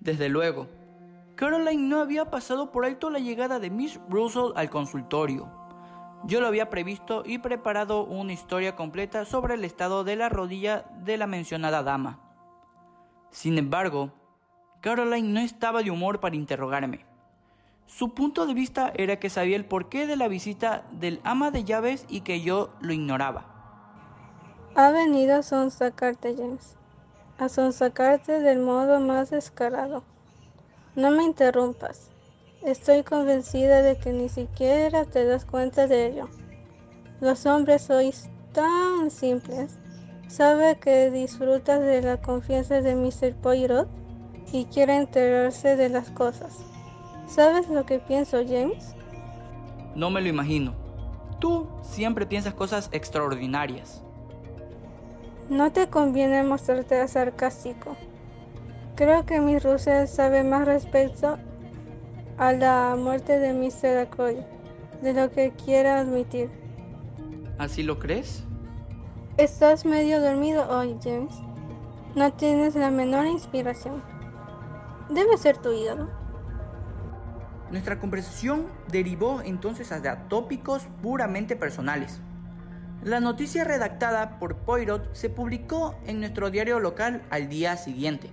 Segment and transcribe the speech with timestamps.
[0.00, 0.66] Desde luego,
[1.36, 5.48] Caroline no había pasado por alto la llegada de Miss Russell al consultorio.
[6.24, 10.86] Yo lo había previsto y preparado una historia completa sobre el estado de la rodilla
[11.04, 12.18] de la mencionada dama.
[13.30, 14.10] Sin embargo,
[14.80, 17.04] Caroline no estaba de humor para interrogarme.
[17.86, 21.64] Su punto de vista era que sabía el porqué de la visita del ama de
[21.64, 23.46] llaves y que yo lo ignoraba.
[24.76, 26.79] Ha venido a sonsacarte, James.
[27.40, 30.02] A sonsacarte del modo más descarado.
[30.94, 32.10] No me interrumpas.
[32.60, 36.28] Estoy convencida de que ni siquiera te das cuenta de ello.
[37.22, 39.78] Los hombres sois tan simples.
[40.28, 43.34] Sabe que disfrutas de la confianza de Mr.
[43.36, 43.88] Poirot
[44.52, 46.58] y quiere enterarse de las cosas.
[47.26, 48.94] ¿Sabes lo que pienso, James?
[49.94, 50.74] No me lo imagino.
[51.38, 54.02] Tú siempre piensas cosas extraordinarias.
[55.50, 57.96] No te conviene mostrarte sarcástico.
[58.94, 61.38] Creo que Miss Russell sabe más respecto
[62.38, 63.98] a la muerte de Mr.
[63.98, 64.38] Ackroyd
[65.02, 66.48] de lo que quiera admitir.
[67.58, 68.44] ¿Así lo crees?
[69.38, 71.34] Estás medio dormido hoy, James.
[72.14, 74.04] No tienes la menor inspiración.
[75.08, 76.08] Debe ser tu ídolo.
[77.72, 82.20] Nuestra conversación derivó entonces hacia tópicos puramente personales.
[83.02, 88.30] La noticia redactada por Poirot se publicó en nuestro diario local al día siguiente.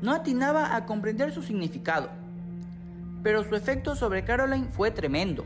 [0.00, 2.08] No atinaba a comprender su significado,
[3.22, 5.44] pero su efecto sobre Caroline fue tremendo.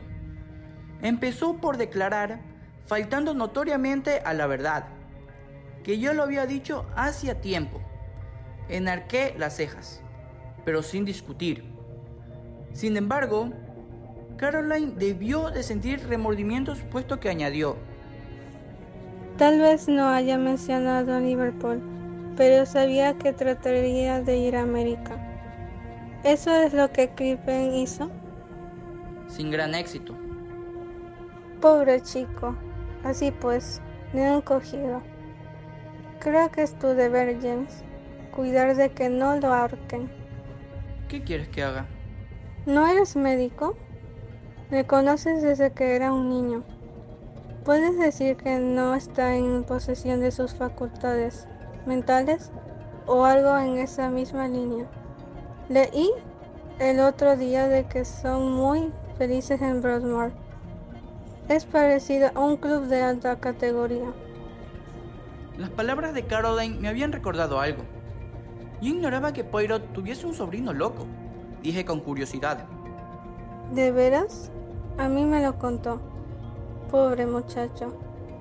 [1.01, 2.39] Empezó por declarar,
[2.85, 4.85] faltando notoriamente a la verdad,
[5.83, 7.81] que yo lo había dicho hacía tiempo.
[8.69, 10.01] Enarqué las cejas,
[10.63, 11.65] pero sin discutir.
[12.71, 13.51] Sin embargo,
[14.37, 17.90] Caroline debió de sentir remordimientos puesto que añadió.
[19.41, 21.81] Tal vez no haya mencionado a Liverpool,
[22.37, 25.17] pero sabía que trataría de ir a América.
[26.23, 28.11] ¿Eso es lo que Crippen hizo?
[29.27, 30.15] Sin gran éxito.
[31.59, 32.55] Pobre chico.
[33.03, 33.81] Así pues,
[34.13, 35.01] me han cogido.
[36.19, 37.83] Creo que es tu deber, James,
[38.35, 40.07] cuidar de que no lo ahorquen.
[41.09, 41.87] ¿Qué quieres que haga?
[42.67, 43.75] ¿No eres médico?
[44.69, 46.63] Me conoces desde que era un niño.
[47.65, 51.47] ¿Puedes decir que no está en posesión de sus facultades
[51.85, 52.51] mentales
[53.05, 54.85] o algo en esa misma línea?
[55.69, 56.09] Leí
[56.79, 60.31] el otro día de que son muy felices en Broadmoor.
[61.49, 64.11] Es parecido a un club de alta categoría.
[65.57, 67.83] Las palabras de Caroline me habían recordado algo.
[68.81, 71.05] Yo ignoraba que Poirot tuviese un sobrino loco
[71.61, 72.65] dije con curiosidad.
[73.73, 74.51] ¿De veras?
[74.97, 76.01] A mí me lo contó.
[76.91, 77.93] Pobre muchacho.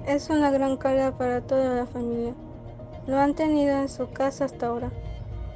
[0.08, 2.34] Es una gran carga para toda la familia.
[3.06, 4.90] Lo han tenido en su casa hasta ahora,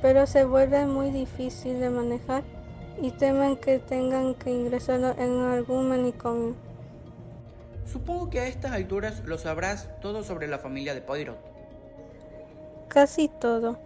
[0.01, 2.45] pero se vuelve muy difícil de manejar
[3.03, 6.55] y temen que tengan que ingresarlo en algún manicomio.
[7.85, 11.39] Supongo que a estas alturas lo sabrás todo sobre la familia de Poirot.
[12.87, 13.77] Casi todo.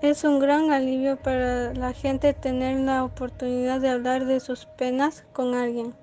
[0.00, 5.24] Es un gran alivio para la gente tener la oportunidad de hablar de sus penas
[5.34, 5.94] con alguien.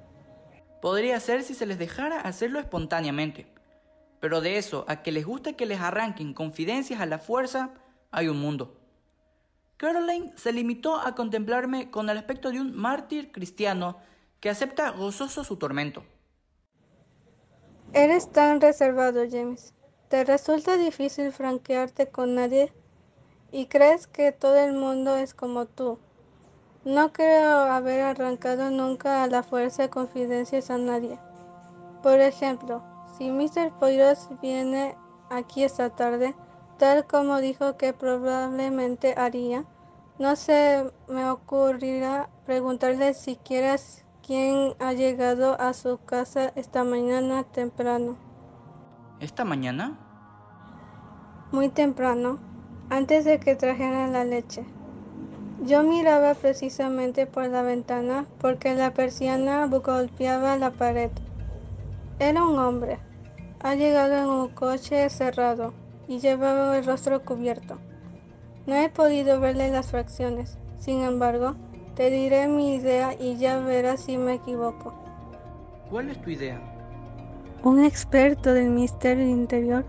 [0.81, 3.47] Podría ser si se les dejara hacerlo espontáneamente.
[4.19, 7.71] Pero de eso a que les guste que les arranquen confidencias a la fuerza,
[8.11, 8.75] hay un mundo.
[9.77, 13.97] Caroline se limitó a contemplarme con el aspecto de un mártir cristiano
[14.39, 16.03] que acepta gozoso su tormento.
[17.93, 19.73] Eres tan reservado, James.
[20.09, 22.73] ¿Te resulta difícil franquearte con nadie
[23.51, 25.99] y crees que todo el mundo es como tú.
[26.85, 31.19] No creo haber arrancado nunca a la fuerza confidencias a nadie.
[32.01, 32.81] Por ejemplo,
[33.17, 33.71] si Mr.
[33.79, 34.95] Poirot viene
[35.29, 36.33] aquí esta tarde,
[36.77, 39.65] tal como dijo que probablemente haría,
[40.19, 43.75] no se me ocurrirá preguntarle siquiera
[44.25, 48.15] quién ha llegado a su casa esta mañana temprano.
[49.19, 49.99] ¿Esta mañana?
[51.51, 52.39] Muy temprano
[52.89, 54.65] antes de que trajeran la leche.
[55.65, 61.11] Yo miraba precisamente por la ventana porque la persiana golpeaba la pared.
[62.19, 62.99] Era un hombre.
[63.61, 65.73] Ha llegado en un coche cerrado
[66.07, 67.77] y llevaba el rostro cubierto.
[68.65, 70.57] No he podido verle las fracciones.
[70.79, 71.55] Sin embargo,
[71.95, 74.93] te diré mi idea y ya verás si me equivoco.
[75.89, 76.61] ¿Cuál es tu idea?
[77.63, 79.83] Un experto del misterio interior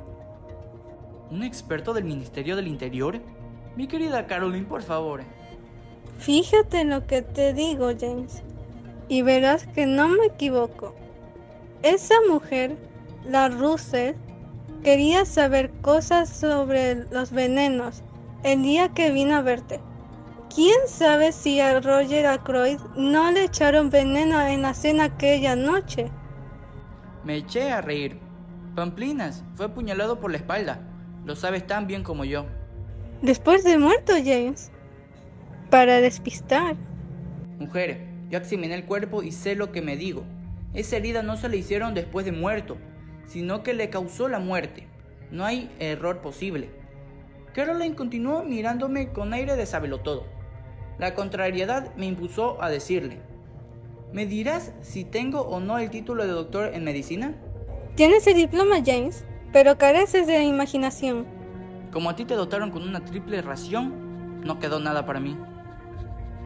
[1.30, 3.20] ¿Un experto del Ministerio del Interior?
[3.76, 5.20] Mi querida Caroline, por favor.
[6.20, 8.42] Fíjate en lo que te digo, James,
[9.08, 10.94] y verás que no me equivoco.
[11.82, 12.76] Esa mujer,
[13.24, 14.16] la Russell,
[14.84, 18.02] quería saber cosas sobre los venenos
[18.42, 19.80] el día que vino a verte.
[20.54, 26.10] ¿Quién sabe si a Roger Ackroyd no le echaron veneno en la cena aquella noche?
[27.24, 28.18] Me eché a reír.
[28.74, 30.86] Pamplinas, fue apuñalado por la espalda.
[31.24, 32.44] Lo sabes tan bien como yo.
[33.22, 34.70] Después de muerto, James.
[35.70, 36.74] Para despistar.
[37.60, 40.24] Mujer, yo examiné el cuerpo y sé lo que me digo.
[40.74, 42.76] Esa herida no se le hicieron después de muerto,
[43.26, 44.88] sino que le causó la muerte.
[45.30, 46.70] No hay error posible.
[47.54, 49.66] Caroline continuó mirándome con aire de
[50.02, 50.26] todo.
[50.98, 53.20] La contrariedad me impulsó a decirle,
[54.12, 57.34] ¿me dirás si tengo o no el título de doctor en medicina?
[57.94, 61.26] Tienes el diploma, James, pero careces de imaginación.
[61.92, 65.36] Como a ti te dotaron con una triple ración, no quedó nada para mí.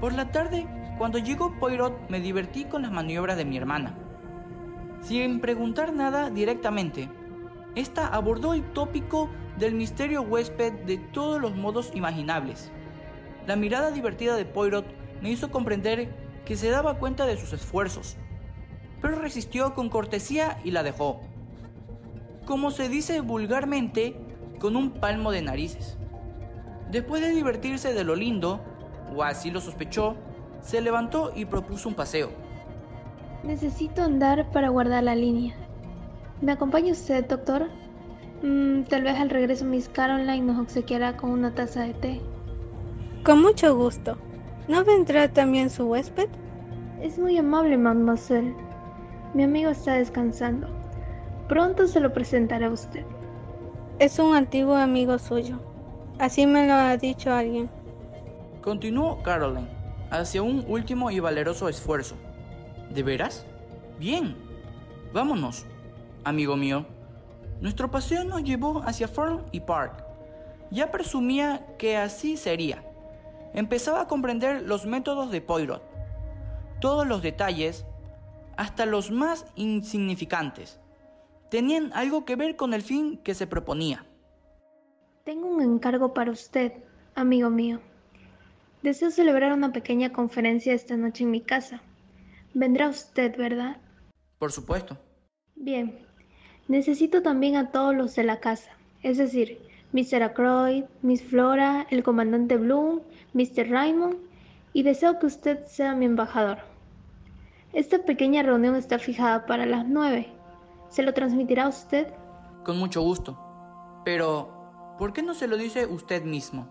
[0.05, 0.67] Por la tarde,
[0.99, 3.95] cuando llegó Poirot, me divertí con las maniobras de mi hermana.
[5.01, 7.09] Sin preguntar nada directamente,
[7.75, 12.71] esta abordó el tópico del misterio huésped de todos los modos imaginables.
[13.47, 14.85] La mirada divertida de Poirot
[15.23, 16.15] me hizo comprender
[16.45, 18.19] que se daba cuenta de sus esfuerzos,
[19.01, 21.23] pero resistió con cortesía y la dejó.
[22.45, 24.21] Como se dice vulgarmente,
[24.59, 25.97] con un palmo de narices.
[26.91, 28.61] Después de divertirse de lo lindo,
[29.15, 30.15] o así lo sospechó,
[30.61, 32.31] se levantó y propuso un paseo.
[33.43, 35.55] Necesito andar para guardar la línea.
[36.41, 37.69] ¿Me acompaña usted, doctor?
[38.43, 42.21] Mm, tal vez al regreso Miss Caroline nos obsequiará con una taza de té.
[43.25, 44.19] Con mucho gusto.
[44.69, 46.29] ¿No vendrá también su huésped?
[47.01, 48.55] Es muy amable, mademoiselle.
[49.35, 50.69] Mi amigo está descansando.
[51.49, 53.05] Pronto se lo presentaré a usted.
[53.99, 55.59] Es un antiguo amigo suyo.
[56.19, 57.69] Así me lo ha dicho alguien.
[58.65, 59.69] Continuó Caroline
[60.11, 62.17] hacia un último y valeroso esfuerzo.
[62.89, 63.45] ¿De veras?
[63.99, 64.39] Bien.
[65.13, 65.67] Vámonos,
[66.25, 66.87] amigo mío.
[67.61, 70.03] Nuestro paseo nos llevó hacia Fern y Park.
[70.71, 72.83] Ya presumía que así sería.
[73.53, 75.83] Empezaba a comprender los métodos de Poirot.
[76.81, 77.85] Todos los detalles,
[78.57, 80.81] hasta los más insignificantes,
[81.51, 84.07] tenían algo que ver con el fin que se proponía.
[85.23, 86.73] Tengo un encargo para usted,
[87.15, 87.79] amigo mío.
[88.85, 91.81] Deseo celebrar una pequeña conferencia esta noche en mi casa.
[92.53, 93.79] Vendrá usted, ¿verdad?
[94.39, 94.99] Por supuesto.
[95.57, 96.05] Bien,
[96.69, 98.73] Necesito también a todos los de la casa,
[99.03, 99.59] es decir,
[99.93, 100.23] Mr.
[100.23, 103.01] Ackroyd, Miss Flora, el comandante Bloom,
[103.33, 103.71] Mr.
[103.71, 104.17] Raymond,
[104.75, 106.59] y deseo que usted sea mi embajador.
[107.73, 110.29] Esta pequeña reunión está fijada para las nueve.
[110.91, 112.13] ¿Se lo transmitirá usted?
[112.67, 113.39] Con mucho gusto.
[114.05, 116.69] Pero, ¿por qué no se lo dice usted mismo?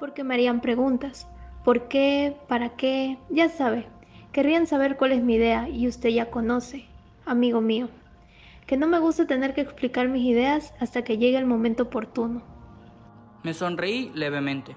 [0.00, 1.28] Porque me harían preguntas.
[1.64, 2.36] ¿Por qué?
[2.48, 3.18] ¿Para qué?
[3.30, 3.86] Ya sabe.
[4.32, 6.86] Querrían saber cuál es mi idea y usted ya conoce,
[7.26, 7.88] amigo mío
[8.66, 12.42] que no me gusta tener que explicar mis ideas hasta que llegue el momento oportuno.
[13.42, 14.76] Me sonreí levemente.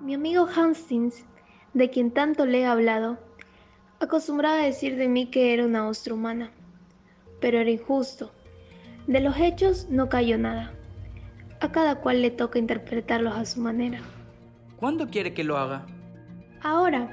[0.00, 1.24] Mi amigo Hastings,
[1.74, 3.18] de quien tanto le he hablado,
[4.00, 6.50] acostumbraba a decir de mí que era una ostra humana,
[7.40, 8.32] pero era injusto.
[9.06, 10.72] De los hechos no cayó nada.
[11.60, 14.00] A cada cual le toca interpretarlos a su manera.
[14.76, 15.86] ¿Cuándo quiere que lo haga?
[16.62, 17.08] Ahora,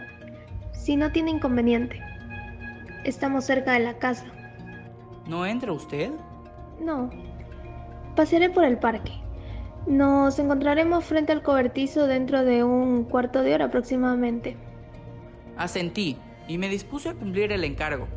[0.73, 2.01] si no tiene inconveniente.
[3.03, 4.25] Estamos cerca de la casa.
[5.27, 6.11] ¿No entra usted?
[6.81, 7.09] No.
[8.15, 9.11] Pasearé por el parque.
[9.85, 14.57] Nos encontraremos frente al cobertizo dentro de un cuarto de hora aproximadamente.
[15.55, 16.17] Asentí
[16.47, 18.07] y me dispuse a cumplir el encargo.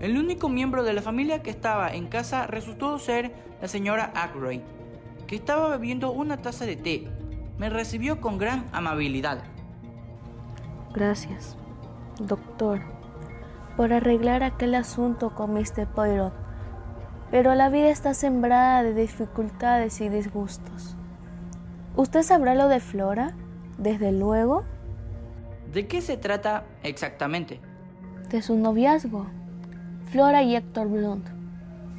[0.00, 4.60] El único miembro de la familia que estaba en casa resultó ser la señora Ackroyd,
[5.26, 7.08] que estaba bebiendo una taza de té.
[7.58, 9.55] Me recibió con gran amabilidad.
[10.96, 11.56] Gracias,
[12.18, 12.96] doctor
[13.76, 15.86] por arreglar aquel asunto con Mr.
[15.86, 16.32] Poirot,
[17.30, 20.96] pero la vida está sembrada de dificultades y disgustos.
[21.94, 23.34] ¿Usted sabrá lo de Flora?
[23.78, 24.64] Desde luego.
[25.72, 27.60] ¿De qué se trata exactamente?
[28.30, 29.26] De su noviazgo.
[30.10, 31.26] Flora y Héctor Blunt.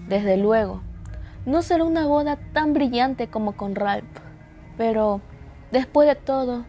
[0.08, 0.82] Desde luego.
[1.46, 4.06] No será una boda tan brillante como con Ralph,
[4.77, 5.22] pero,
[5.72, 6.66] después de todo,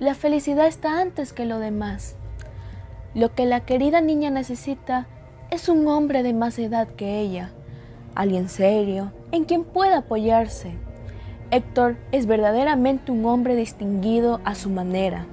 [0.00, 2.16] la felicidad está antes que lo demás.
[3.14, 5.06] Lo que la querida niña necesita
[5.50, 7.50] es un hombre de más edad que ella,
[8.14, 10.76] alguien serio, en quien pueda apoyarse.
[11.52, 15.26] Héctor es verdaderamente un hombre distinguido a su manera.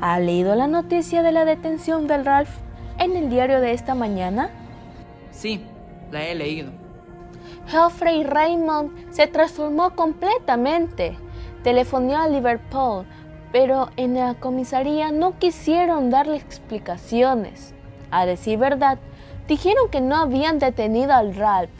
[0.00, 2.50] ¿Ha leído la noticia de la detención del Ralph
[2.98, 4.50] en el diario de esta mañana?
[5.30, 5.64] Sí,
[6.10, 6.72] la he leído.
[7.68, 11.16] Geoffrey Raymond se transformó completamente.
[11.62, 13.06] Telefonó a Liverpool
[13.54, 17.72] pero en la comisaría no quisieron darle explicaciones.
[18.10, 18.98] A decir verdad,
[19.46, 21.70] dijeron que no habían detenido al Ralph.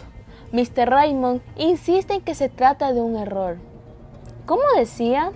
[0.52, 0.88] Mr.
[0.88, 3.56] Raymond insiste en que se trata de un error.
[4.46, 5.32] ¿Cómo decía?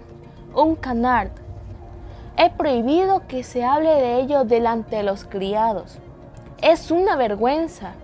[0.54, 1.32] Un canard.
[2.36, 5.98] He prohibido que se hable de ello delante de los criados.
[6.62, 7.94] Es una vergüenza.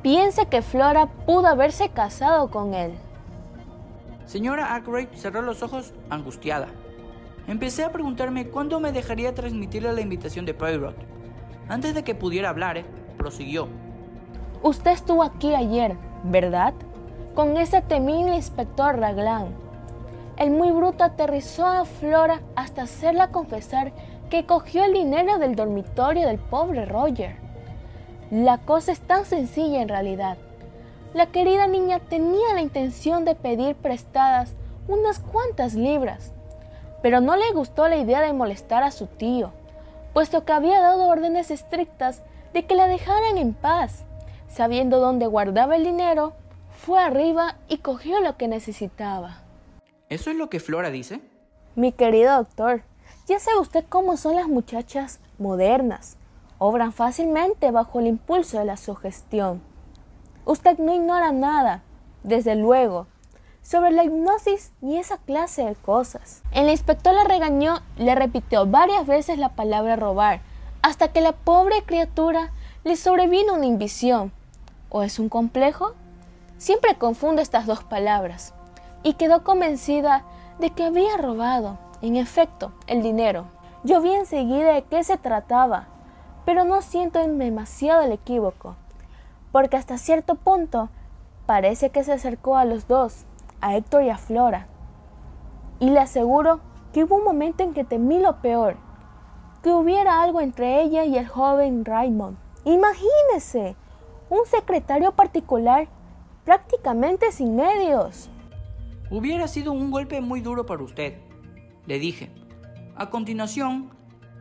[0.00, 2.94] Piense que Flora pudo haberse casado con él.
[4.24, 6.68] Señora Ackroyd cerró los ojos angustiada.
[7.50, 10.94] Empecé a preguntarme cuándo me dejaría transmitirle la invitación de Poirot.
[11.68, 12.84] Antes de que pudiera hablar,
[13.16, 13.66] prosiguió.
[14.62, 16.74] Usted estuvo aquí ayer, ¿verdad?
[17.34, 19.48] Con ese temible inspector Raglan.
[20.36, 23.90] El muy bruto aterrizó a Flora hasta hacerla confesar
[24.30, 27.34] que cogió el dinero del dormitorio del pobre Roger.
[28.30, 30.38] La cosa es tan sencilla en realidad.
[31.14, 34.54] La querida niña tenía la intención de pedir prestadas
[34.86, 36.32] unas cuantas libras,
[37.02, 39.52] pero no le gustó la idea de molestar a su tío,
[40.12, 44.04] puesto que había dado órdenes estrictas de que la dejaran en paz.
[44.48, 46.34] Sabiendo dónde guardaba el dinero,
[46.70, 49.42] fue arriba y cogió lo que necesitaba.
[50.08, 51.20] ¿Eso es lo que Flora dice?
[51.76, 52.82] Mi querido doctor,
[53.26, 56.16] ya sabe usted cómo son las muchachas modernas
[56.60, 59.62] obran fácilmente bajo el impulso de la sugestión.
[60.44, 61.82] Usted no ignora nada,
[62.22, 63.06] desde luego,
[63.70, 66.42] sobre la hipnosis y esa clase de cosas.
[66.50, 70.40] El inspector la regañó, le repitió varias veces la palabra robar,
[70.82, 72.50] hasta que la pobre criatura
[72.82, 74.32] le sobrevino una invisión.
[74.88, 75.92] ¿O es un complejo?
[76.58, 78.54] Siempre confunde estas dos palabras,
[79.04, 80.24] y quedó convencida
[80.58, 83.44] de que había robado, en efecto, el dinero.
[83.84, 85.86] Yo vi enseguida de qué se trataba,
[86.44, 88.74] pero no siento demasiado el equívoco,
[89.52, 90.88] porque hasta cierto punto
[91.46, 93.26] parece que se acercó a los dos,
[93.60, 94.68] a Héctor y a Flora.
[95.78, 96.60] Y le aseguro
[96.92, 98.76] que hubo un momento en que temí lo peor,
[99.62, 102.36] que hubiera algo entre ella y el joven Raymond.
[102.64, 103.76] Imagínese,
[104.28, 105.88] un secretario particular
[106.44, 108.30] prácticamente sin medios.
[109.10, 111.18] Hubiera sido un golpe muy duro para usted,
[111.86, 112.30] le dije.
[112.96, 113.90] A continuación,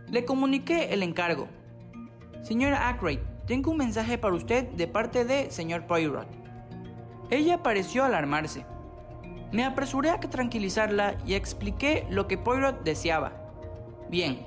[0.08, 1.48] le comuniqué el encargo
[2.42, 6.28] Señora Ackroyd, tengo un mensaje para usted de parte de señor Poirot.
[7.30, 8.66] Ella pareció alarmarse.
[9.52, 13.34] Me apresuré a tranquilizarla y expliqué lo que Poirot deseaba.
[14.10, 14.46] Bien,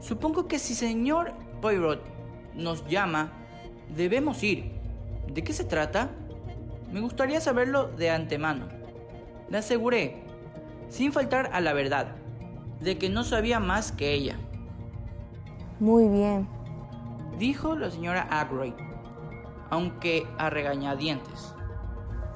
[0.00, 2.00] supongo que si señor Poirot
[2.54, 3.32] nos llama,
[3.94, 4.72] debemos ir.
[5.32, 6.10] ¿De qué se trata?
[6.90, 8.68] Me gustaría saberlo de antemano.
[9.50, 10.22] Le aseguré,
[10.88, 12.16] sin faltar a la verdad,
[12.80, 14.38] de que no sabía más que ella.
[15.78, 16.48] Muy bien,
[17.38, 18.74] dijo la señora Ackroyd,
[19.70, 21.54] aunque a regañadientes.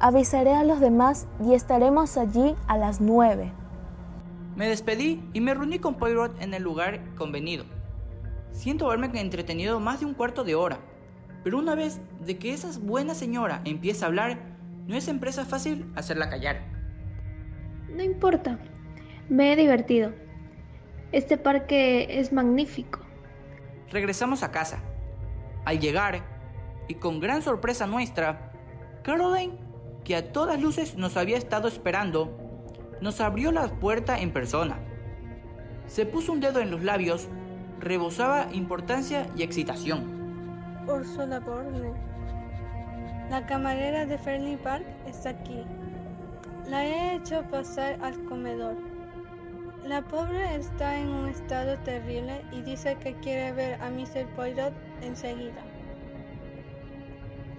[0.04, 3.52] Avisaré a los demás y estaremos allí a las nueve.
[4.56, 7.64] Me despedí y me reuní con Poirot en el lugar convenido.
[8.50, 10.80] Siento haberme entretenido más de un cuarto de hora,
[11.44, 14.40] pero una vez de que esa buena señora empieza a hablar,
[14.88, 16.62] no es empresa fácil hacerla callar.
[17.88, 18.58] No importa,
[19.28, 20.10] me he divertido.
[21.12, 22.98] Este parque es magnífico.
[23.92, 24.80] Regresamos a casa.
[25.64, 26.24] Al llegar,
[26.88, 28.50] y con gran sorpresa nuestra,
[29.04, 29.70] Caroline,
[30.04, 32.36] que a todas luces nos había estado esperando,
[33.00, 34.78] nos abrió la puerta en persona.
[35.86, 37.28] Se puso un dedo en los labios,
[37.80, 40.22] rebosaba importancia y excitación.
[40.86, 41.92] Ursula Borne,
[43.30, 45.64] la camarera de Fernie Park está aquí.
[46.68, 48.76] La he hecho pasar al comedor.
[49.84, 54.26] La pobre está en un estado terrible y dice que quiere ver a Mr.
[54.36, 55.62] Poirot enseguida.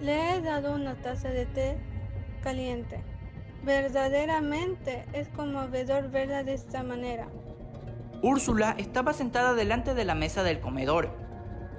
[0.00, 1.78] Le he dado una taza de té
[2.44, 3.02] caliente.
[3.64, 7.26] Verdaderamente es conmovedor verla de esta manera.
[8.22, 11.08] Úrsula estaba sentada delante de la mesa del comedor.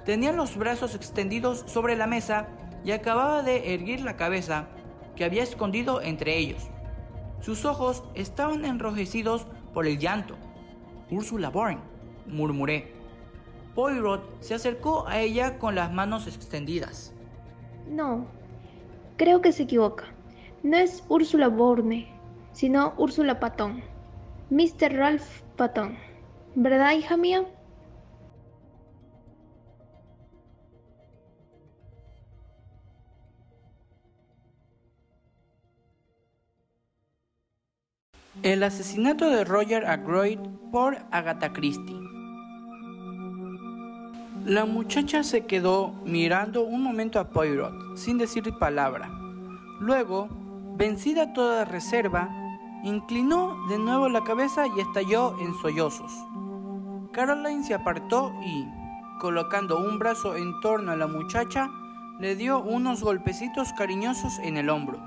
[0.04, 2.48] Tenía los brazos extendidos sobre la mesa
[2.84, 4.66] y acababa de erguir la cabeza
[5.14, 6.68] que había escondido entre ellos.
[7.40, 10.36] Sus ojos estaban enrojecidos por el llanto.
[11.10, 11.80] Úrsula Bourne,
[12.26, 12.92] murmuré.
[13.76, 17.12] Poirot se acercó a ella con las manos extendidas.
[17.88, 18.26] No,
[19.16, 20.15] creo que se equivoca.
[20.66, 22.08] No es Úrsula Bourne,
[22.50, 23.84] sino Úrsula Patón.
[24.50, 24.96] Mr.
[24.96, 25.96] Ralph Patón.
[26.56, 27.44] ¿Verdad, hija mía?
[38.42, 40.40] El asesinato de Roger Ackroyd
[40.72, 42.00] por Agatha Christie.
[44.44, 49.08] La muchacha se quedó mirando un momento a Poirot, sin decir palabra.
[49.78, 50.28] Luego,
[50.76, 52.28] vencida toda reserva,
[52.82, 56.12] inclinó de nuevo la cabeza y estalló en sollozos.
[57.12, 58.66] Caroline se apartó y,
[59.20, 61.70] colocando un brazo en torno a la muchacha,
[62.20, 64.98] le dio unos golpecitos cariñosos en el hombro.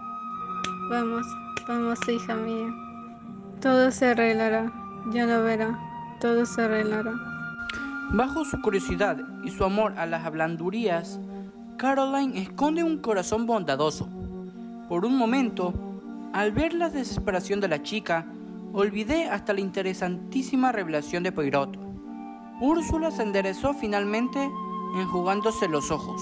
[0.90, 1.26] Vamos,
[1.68, 2.68] vamos, hija mía.
[3.62, 4.72] Todo se arreglará,
[5.12, 5.80] ya lo verá.
[6.20, 7.14] todo se arreglará.
[8.12, 11.20] Bajo su curiosidad y su amor a las hablandurías,
[11.78, 14.10] Caroline esconde un corazón bondadoso.
[14.90, 15.72] Por un momento,
[16.34, 18.26] al ver la desesperación de la chica,
[18.74, 21.78] olvidé hasta la interesantísima revelación de Poirot.
[22.60, 24.50] Úrsula se enderezó finalmente
[24.98, 26.22] enjugándose los ojos.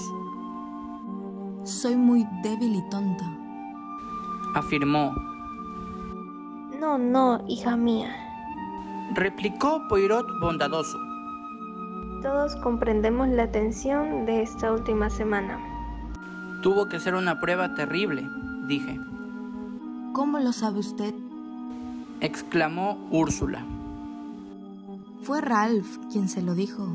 [1.64, 3.24] Soy muy débil y tonta,
[4.54, 5.14] afirmó.
[6.78, 8.14] No, no, hija mía.
[9.14, 10.98] Replicó Poirot bondadoso.
[12.22, 15.58] Todos comprendemos la tensión de esta última semana.
[16.62, 18.28] Tuvo que ser una prueba terrible,
[18.68, 18.98] dije.
[20.12, 21.14] ¿Cómo lo sabe usted?
[22.20, 23.64] exclamó Úrsula.
[25.22, 26.86] Fue Ralph quien se lo dijo.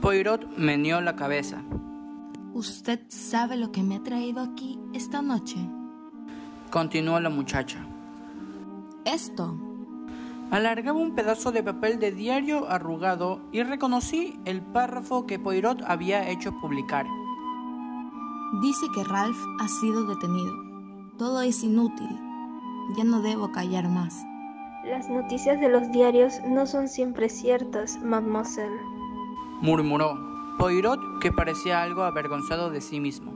[0.00, 1.62] Poirot meneó la cabeza.
[2.52, 5.56] ¿Usted sabe lo que me ha traído aquí esta noche?
[6.70, 7.78] Continuó la muchacha.
[9.04, 9.56] Esto.
[10.50, 16.28] Alargaba un pedazo de papel de diario arrugado y reconocí el párrafo que Poirot había
[16.28, 17.06] hecho publicar.
[18.62, 20.63] Dice que Ralph ha sido detenido.
[21.18, 22.08] Todo es inútil.
[22.96, 24.24] Ya no debo callar más.
[24.84, 28.80] Las noticias de los diarios no son siempre ciertas, mademoiselle.
[29.60, 30.18] Murmuró
[30.58, 33.32] Poirot, que parecía algo avergonzado de sí mismo.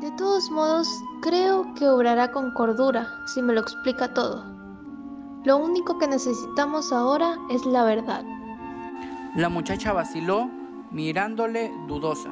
[0.00, 0.88] De todos modos,
[1.22, 4.44] creo que obrará con cordura si me lo explica todo.
[5.44, 8.24] Lo único que necesitamos ahora es la verdad.
[9.34, 10.48] La muchacha vaciló,
[10.92, 12.30] mirándole dudosa.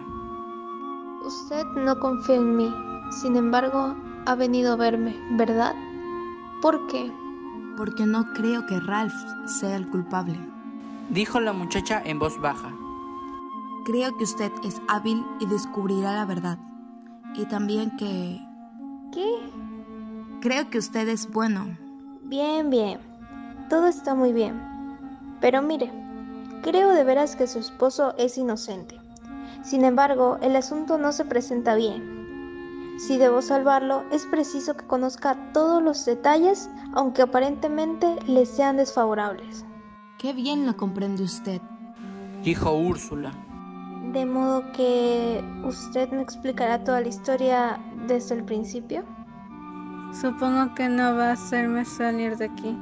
[1.25, 2.73] Usted no confía en mí,
[3.11, 3.96] sin embargo,
[4.26, 5.75] ha venido a verme, ¿verdad?
[6.62, 7.12] ¿Por qué?
[7.76, 9.14] Porque no creo que Ralph
[9.47, 10.38] sea el culpable.
[11.11, 12.73] Dijo la muchacha en voz baja.
[13.85, 16.59] Creo que usted es hábil y descubrirá la verdad.
[17.35, 18.40] Y también que...
[19.12, 19.28] ¿Qué?
[20.40, 21.76] Creo que usted es bueno.
[22.23, 22.99] Bien, bien.
[23.69, 24.59] Todo está muy bien.
[25.40, 25.90] Pero mire,
[26.62, 28.99] creo de veras que su esposo es inocente.
[29.62, 32.23] Sin embargo, el asunto no se presenta bien.
[32.96, 39.64] Si debo salvarlo, es preciso que conozca todos los detalles, aunque aparentemente le sean desfavorables.
[40.18, 41.61] Qué bien lo comprende usted,
[42.42, 43.33] dijo Úrsula.
[44.12, 49.02] De modo que usted me explicará toda la historia desde el principio.
[50.12, 52.78] Supongo que no va a hacerme salir de aquí.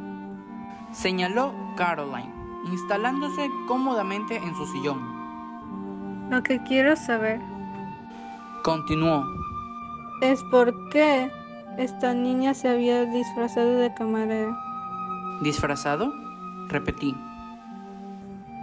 [0.93, 2.31] Señaló Caroline,
[2.71, 6.31] instalándose cómodamente en su sillón.
[6.31, 7.41] Lo que quiero saber
[8.63, 9.42] Continuó.
[10.23, 11.31] Es por qué
[11.77, 14.57] esta niña se había disfrazado de camarera.
[15.43, 16.13] ¿Disfrazado?
[16.69, 17.15] Repetí.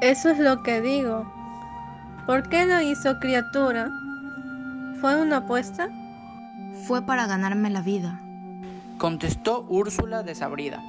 [0.02, 1.32] Eso es lo que digo.
[2.26, 3.92] ¿Por qué lo hizo criatura?
[5.02, 5.90] ¿Fue una apuesta?
[6.88, 8.20] fue para ganarme la vida.
[8.98, 10.82] Contestó Úrsula desabrida.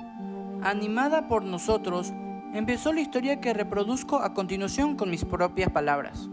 [0.63, 2.13] Animada por nosotros,
[2.55, 6.29] empezó la historia que reproduzco a continuación con mis propias palabras.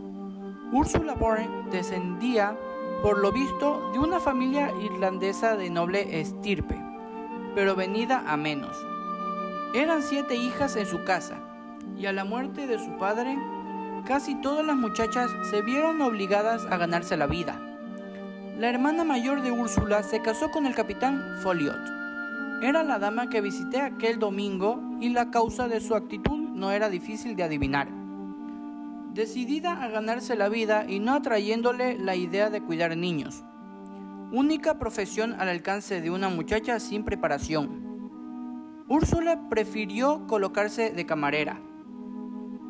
[0.72, 2.58] Úrsula Bourne descendía,
[3.02, 6.76] por lo visto, de una familia irlandesa de noble estirpe,
[7.56, 8.76] pero venida a menos.
[9.74, 11.38] Eran siete hijas en su casa,
[11.98, 13.38] y a la muerte de su padre,
[14.06, 17.60] casi todas las muchachas se vieron obligadas a ganarse la vida.
[18.58, 21.78] La hermana mayor de Úrsula se casó con el capitán Folliot.
[22.64, 26.90] Era la dama que visité aquel domingo y la causa de su actitud no era
[26.90, 28.07] difícil de adivinar.
[29.18, 33.44] Decidida a ganarse la vida y no atrayéndole la idea de cuidar niños.
[34.32, 38.84] Única profesión al alcance de una muchacha sin preparación.
[38.88, 41.60] Úrsula prefirió colocarse de camarera.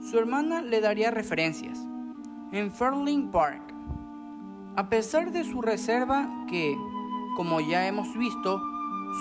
[0.10, 1.86] Su hermana le daría referencias.
[2.54, 3.74] En Ferling Park.
[4.78, 6.78] A pesar de su reserva que,
[7.36, 8.62] como ya hemos visto,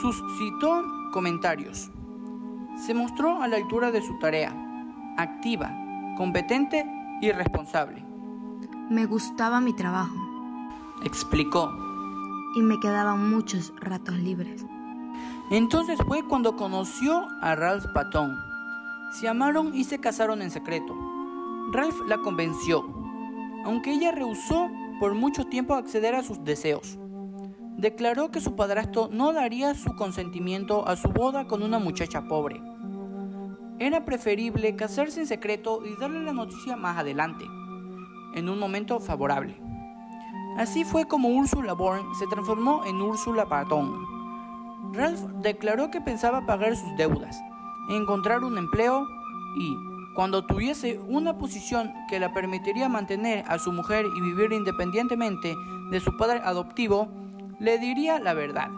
[0.00, 1.90] suscitó comentarios.
[2.86, 4.54] Se mostró a la altura de su tarea,
[5.16, 5.76] activa,
[6.16, 6.86] competente
[7.20, 8.04] y responsable.
[8.90, 10.14] Me gustaba mi trabajo
[11.04, 11.70] Explicó.
[12.56, 14.64] y me quedaban muchos ratos libres.
[15.50, 18.34] Entonces fue cuando conoció a Ralph Patton.
[19.12, 20.94] Se amaron y se casaron en secreto.
[21.72, 22.84] Ralph la convenció,
[23.64, 26.98] aunque ella rehusó por mucho tiempo acceder a sus deseos.
[27.76, 32.60] Declaró que su padrastro no daría su consentimiento a su boda con una muchacha pobre.
[33.78, 37.44] Era preferible casarse en secreto y darle la noticia más adelante,
[38.34, 39.54] en un momento favorable.
[40.56, 44.06] Así fue como Ursula Bourne se transformó en Úrsula Patton.
[44.94, 47.38] Ralph declaró que pensaba pagar sus deudas,
[47.90, 49.06] encontrar un empleo
[49.58, 49.76] y,
[50.14, 55.54] cuando tuviese una posición que la permitiría mantener a su mujer y vivir independientemente
[55.90, 57.08] de su padre adoptivo,
[57.60, 58.70] le diría la verdad.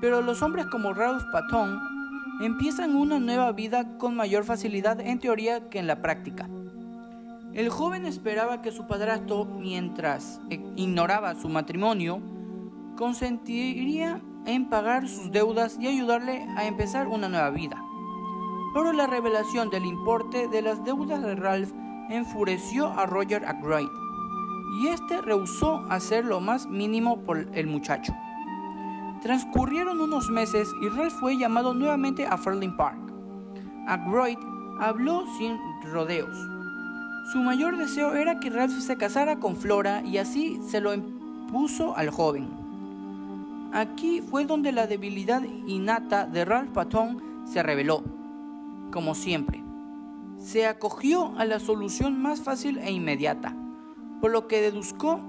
[0.00, 1.99] Pero los hombres como Ralph Patton
[2.40, 6.48] empiezan una nueva vida con mayor facilidad en teoría que en la práctica.
[7.52, 10.40] El joven esperaba que su padrastro, mientras
[10.76, 12.20] ignoraba su matrimonio,
[12.96, 17.82] consentiría en pagar sus deudas y ayudarle a empezar una nueva vida.
[18.72, 21.72] Pero la revelación del importe de las deudas de Ralph
[22.08, 23.88] enfureció a Roger Ackroyd
[24.80, 28.14] y este rehusó hacer lo más mínimo por el muchacho.
[29.22, 32.98] Transcurrieron unos meses y Ralph fue llamado nuevamente a Ferling Park.
[33.86, 34.38] Ackroyd
[34.80, 35.58] habló sin
[35.92, 36.36] rodeos.
[37.32, 41.96] Su mayor deseo era que Ralph se casara con Flora y así se lo impuso
[41.96, 42.48] al joven.
[43.72, 48.02] Aquí fue donde la debilidad innata de Ralph Patton se reveló,
[48.90, 49.62] como siempre.
[50.38, 53.54] Se acogió a la solución más fácil e inmediata,
[54.20, 55.20] por lo que deduzco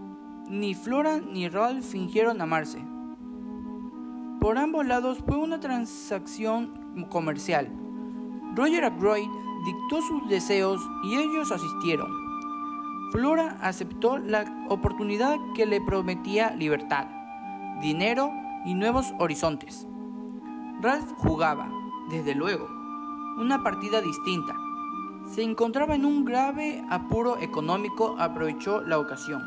[0.47, 2.90] ni Flora ni Ralph fingieron amarse.
[4.41, 7.69] Por ambos lados fue una transacción comercial.
[8.55, 9.29] Roger Ackroyd
[9.63, 12.09] dictó sus deseos y ellos asistieron.
[13.11, 17.05] Flora aceptó la oportunidad que le prometía libertad,
[17.81, 18.31] dinero
[18.65, 19.87] y nuevos horizontes.
[20.81, 21.71] Ralph jugaba,
[22.09, 22.67] desde luego,
[23.37, 24.55] una partida distinta.
[25.29, 29.43] Se encontraba en un grave apuro económico, aprovechó la ocasión.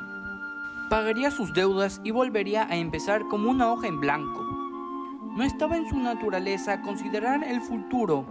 [0.89, 4.44] Pagaría sus deudas y volvería a empezar como una hoja en blanco.
[5.37, 8.27] No estaba en su naturaleza considerar el futuro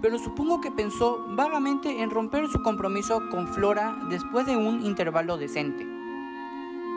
[0.00, 5.38] pero supongo que pensó vagamente en romper su compromiso con Flora después de un intervalo
[5.38, 5.86] decente.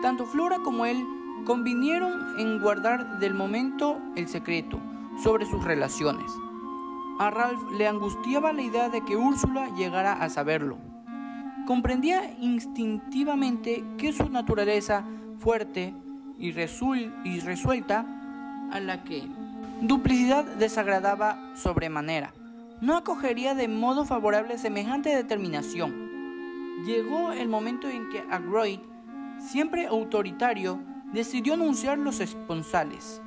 [0.02, 1.06] Tanto Flora como él
[1.46, 4.80] convinieron en guardar del momento el secreto
[5.24, 6.32] sobre sus relaciones.
[7.20, 10.78] A Ralph le angustiaba la idea de que Úrsula llegara a saberlo.
[11.66, 15.04] Comprendía instintivamente que su naturaleza
[15.40, 15.94] fuerte
[16.38, 18.06] y, resuelta,
[18.72, 19.28] a la que
[19.82, 22.34] duplicidad desagradaba sobremanera,
[22.82, 26.10] no acogería de modo favorable semejante determinación.
[26.86, 28.80] Llegó el momento en que Agroyd,
[29.39, 30.80] siempre autoritario,
[31.13, 33.22] decidió anunciar los esponsales.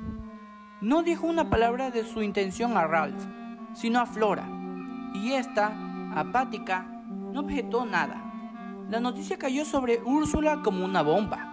[0.81, 3.23] No dijo una palabra de su intención a Ralph,
[3.73, 4.47] sino a Flora,
[5.13, 5.73] y esta,
[6.15, 8.23] apática, no objetó nada.
[8.89, 11.49] La noticia cayó sobre Úrsula como una bomba.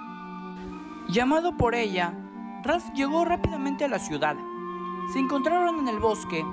[1.08, 2.12] Llamado por ella,
[2.62, 4.36] Ralph llegó rápidamente a la ciudad.
[5.12, 6.44] Se encontraron en el bosque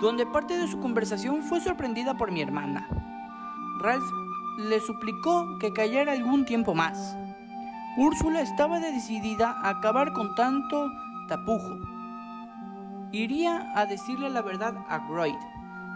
[0.00, 2.86] donde parte de su conversación fue sorprendida por mi hermana.
[3.80, 4.04] Ralph
[4.58, 7.16] le suplicó que callara algún tiempo más.
[7.96, 10.90] Úrsula estaba decidida a acabar con tanto
[11.28, 11.78] tapujo.
[13.10, 15.34] Iría a decirle la verdad a Groyd,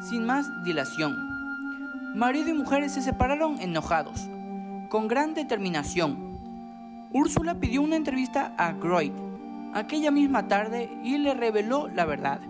[0.01, 1.17] sin más dilación.
[2.17, 4.29] Marido y mujer se separaron enojados,
[4.89, 6.39] con gran determinación.
[7.13, 9.13] Úrsula pidió una entrevista a Groyd
[9.79, 12.41] aquella misma tarde y le reveló la verdad.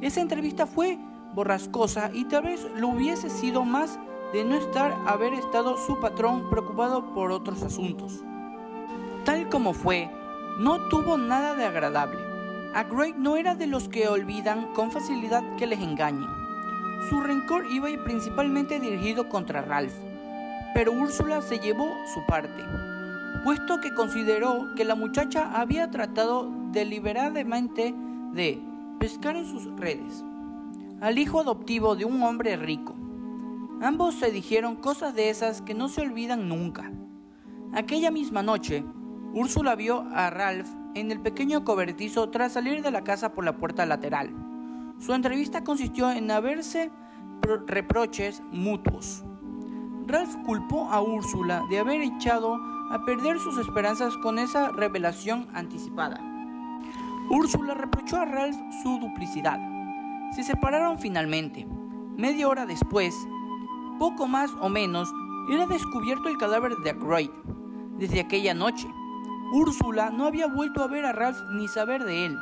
[0.00, 0.98] Esa entrevista fue
[1.34, 3.98] borrascosa y tal vez lo hubiese sido más
[4.32, 8.22] de no estar haber estado su patrón preocupado por otros asuntos.
[9.24, 10.10] Tal como fue,
[10.58, 12.18] no tuvo nada de agradable.
[12.74, 16.28] A Greg no era de los que olvidan con facilidad que les engañen.
[17.08, 19.94] Su rencor iba principalmente dirigido contra Ralph,
[20.74, 22.62] pero Úrsula se llevó su parte,
[23.42, 27.94] puesto que consideró que la muchacha había tratado deliberadamente
[28.32, 28.62] de
[28.98, 30.24] pescar en sus redes
[31.00, 32.94] al hijo adoptivo de un hombre rico.
[33.80, 36.90] Ambos se dijeron cosas de esas que no se olvidan nunca.
[37.72, 38.84] Aquella misma noche,
[39.32, 43.56] Úrsula vio a Ralph en el pequeño cobertizo tras salir de la casa por la
[43.56, 44.34] puerta lateral.
[44.98, 46.90] Su entrevista consistió en haberse
[47.66, 49.22] reproches mutuos.
[50.06, 52.58] Ralph culpó a Úrsula de haber echado
[52.90, 56.20] a perder sus esperanzas con esa revelación anticipada.
[57.30, 59.58] Úrsula reprochó a Ralph su duplicidad.
[60.34, 61.66] Se separaron finalmente.
[62.16, 63.14] Media hora después,
[63.98, 65.12] poco más o menos,
[65.50, 67.30] era descubierto el cadáver de Ackroyd.
[67.98, 68.88] Desde aquella noche,
[69.52, 72.36] Úrsula no había vuelto a ver a Ralph ni saber de él.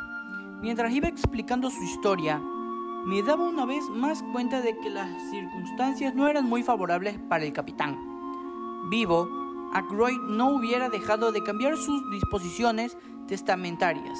[0.61, 2.41] Mientras iba explicando su historia,
[3.07, 7.45] me daba una vez más cuenta de que las circunstancias no eran muy favorables para
[7.45, 7.97] el capitán.
[8.91, 9.46] Vivo,
[9.77, 12.97] Ackroyd no hubiera dejado de cambiar sus disposiciones
[13.29, 14.19] testamentarias.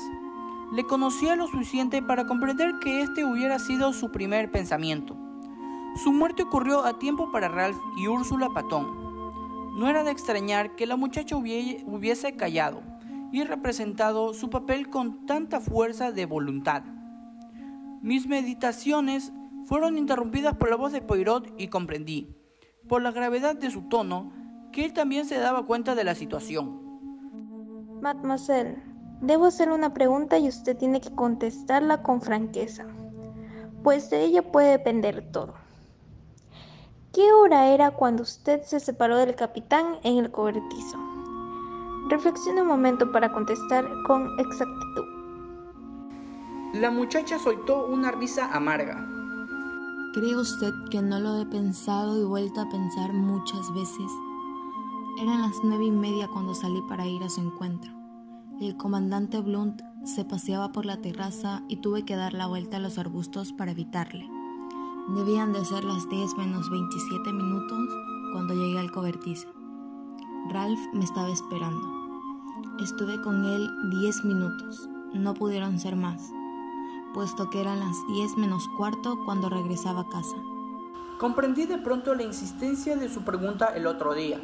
[0.75, 5.16] Le conocía lo suficiente para comprender que este hubiera sido su primer pensamiento.
[6.05, 8.87] Su muerte ocurrió a tiempo para Ralph y Úrsula Patón.
[9.79, 12.83] No era de extrañar que la muchacha hubiese callado
[13.33, 16.83] y representado su papel con tanta fuerza de voluntad.
[18.03, 19.33] Mis meditaciones
[19.64, 22.37] fueron interrumpidas por la voz de Poirot y comprendí,
[22.88, 24.33] por la gravedad de su tono,
[24.77, 26.79] que él también se daba cuenta de la situación.
[28.03, 28.77] Mademoiselle,
[29.23, 32.85] Debo hacer una pregunta y usted tiene que contestarla con franqueza.
[33.83, 35.55] pues de ella puede depender todo.
[37.15, 40.99] ¿Qué hora era cuando usted se separó del capitán en el cobertizo?
[42.11, 45.05] Reflexione un momento para contestar con exactitud.
[46.75, 49.09] La muchacha soltó una risa amarga.
[50.12, 54.26] ¿Cree usted que no lo he pensado y vuelto a pensar muchas veces?
[55.18, 57.90] Eran las nueve y media cuando salí para ir a su encuentro.
[58.61, 62.81] El comandante Blunt se paseaba por la terraza y tuve que dar la vuelta a
[62.81, 64.29] los arbustos para evitarle.
[65.14, 67.88] Debían de ser las 10 menos 27 minutos
[68.33, 69.48] cuando llegué al cobertizo.
[70.50, 71.81] Ralph me estaba esperando.
[72.83, 74.90] Estuve con él 10 minutos.
[75.14, 76.31] No pudieron ser más,
[77.14, 80.37] puesto que eran las 10 menos cuarto cuando regresaba a casa.
[81.18, 84.38] Comprendí de pronto la insistencia de su pregunta el otro día.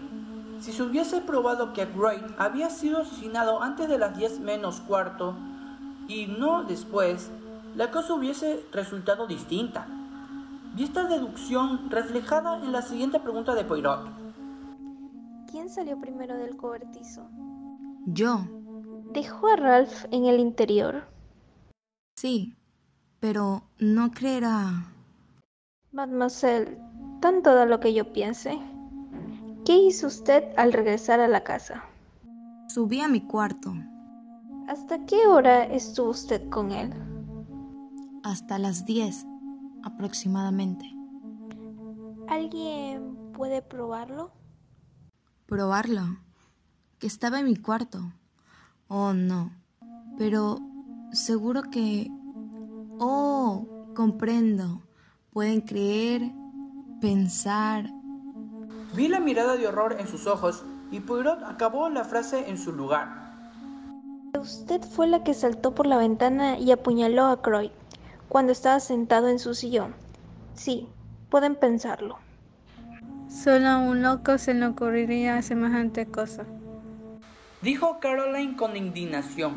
[0.63, 5.35] Si se hubiese probado que Wright había sido asesinado antes de las 10 menos cuarto
[6.07, 7.33] y no después,
[7.75, 9.89] la cosa hubiese resultado distinta.
[10.77, 14.09] Vi esta deducción reflejada en la siguiente pregunta de Poirot.
[15.51, 17.29] ¿Quién salió primero del cobertizo?
[18.07, 18.47] Yo.
[19.13, 21.09] ¿Dejó a Ralph en el interior?
[22.17, 22.55] Sí,
[23.19, 24.93] pero no creerá.
[25.91, 26.79] Mademoiselle,
[27.21, 28.61] tanto da lo que yo piense.
[29.65, 31.85] ¿Qué hizo usted al regresar a la casa?
[32.69, 33.73] Subí a mi cuarto.
[34.67, 36.93] ¿Hasta qué hora estuvo usted con él?
[38.25, 39.25] Hasta las 10
[39.85, 40.85] aproximadamente.
[42.29, 44.33] ¿Alguien puede probarlo?
[45.47, 46.19] ¿Probarlo?
[46.99, 48.13] Que estaba en mi cuarto.
[48.89, 49.53] Oh, no.
[50.19, 50.59] Pero
[51.13, 52.11] seguro que...
[52.99, 54.83] Oh, comprendo.
[55.31, 56.33] Pueden creer,
[57.01, 58.02] pensar.
[58.95, 62.73] Vi la mirada de horror en sus ojos y Poirot acabó la frase en su
[62.73, 63.23] lugar.
[64.39, 67.71] Usted fue la que saltó por la ventana y apuñaló a Croyd
[68.29, 69.95] cuando estaba sentado en su sillón.
[70.55, 70.89] Sí,
[71.31, 72.19] pueden pensarlo.
[73.29, 76.45] Solo a un loco se le ocurriría semejante cosa.
[77.63, 79.55] Dijo Caroline con indignación.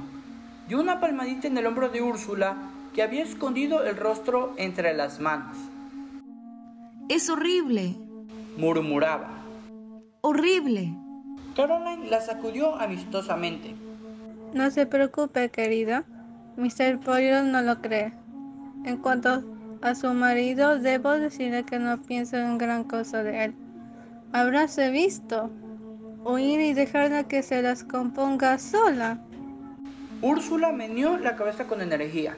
[0.68, 2.56] Dio una palmadita en el hombro de Úrsula,
[2.94, 5.58] que había escondido el rostro entre las manos.
[7.10, 7.96] Es horrible,
[8.58, 9.30] Murmuraba.
[10.22, 10.96] horrible.
[11.56, 13.76] Caroline la sacudió amistosamente.
[14.54, 16.04] No se preocupe, querido.
[16.58, 17.00] Mr.
[17.00, 18.14] Poirot no lo cree.
[18.86, 19.44] En cuanto
[19.82, 23.56] a su marido, debo decirle que no pienso en gran cosa de él.
[24.34, 25.50] Habráse visto.
[26.24, 29.20] Oír y dejarla que se las componga sola.
[30.22, 32.36] Úrsula meneó la cabeza con energía.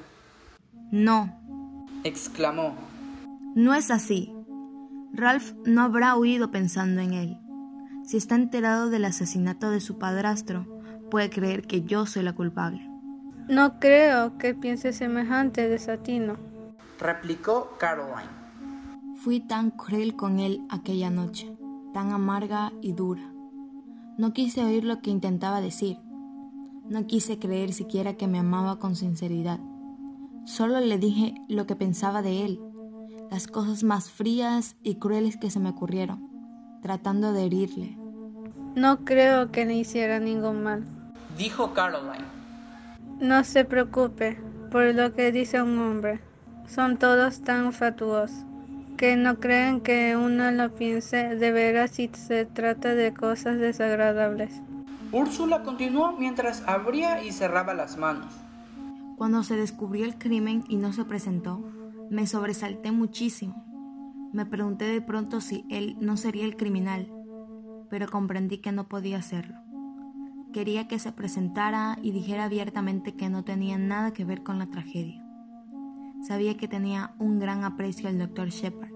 [0.92, 1.34] No,
[2.04, 2.74] Exclamó.
[3.56, 4.34] no es así.
[5.14, 7.38] Ralph no habrá huido pensando en él.
[8.04, 10.66] Si está enterado del asesinato de su padrastro,
[11.10, 12.90] puede creer que yo soy la culpable.
[13.50, 16.38] No creo que piense semejante desatino.
[17.00, 18.30] Replicó Caroline.
[19.18, 21.56] Fui tan cruel con él aquella noche,
[21.94, 23.24] tan amarga y dura.
[24.18, 25.98] No quise oír lo que intentaba decir.
[26.90, 29.60] No quise creer siquiera que me amaba con sinceridad.
[30.46, 32.60] Solo le dije lo que pensaba de él,
[33.32, 36.30] las cosas más frías y crueles que se me ocurrieron,
[36.82, 37.98] tratando de herirle.
[38.76, 40.86] No creo que le hiciera ningún mal.
[41.38, 42.26] Dijo Caroline.
[43.20, 44.40] No se preocupe
[44.72, 46.20] por lo que dice un hombre.
[46.68, 48.46] Son todos tan fatuosos
[48.98, 54.52] que no creen que uno lo piense de veras si se trata de cosas desagradables.
[55.12, 58.34] Úrsula continuó mientras abría y cerraba las manos.
[59.16, 61.64] Cuando se descubrió el crimen y no se presentó,
[62.10, 63.64] me sobresalté muchísimo.
[64.34, 67.12] Me pregunté de pronto si él no sería el criminal,
[67.90, 69.58] pero comprendí que no podía hacerlo.
[70.54, 74.68] Quería que se presentara y dijera abiertamente que no tenía nada que ver con la
[74.68, 75.24] tragedia.
[76.28, 78.92] Sabía que tenía un gran aprecio al doctor Shepard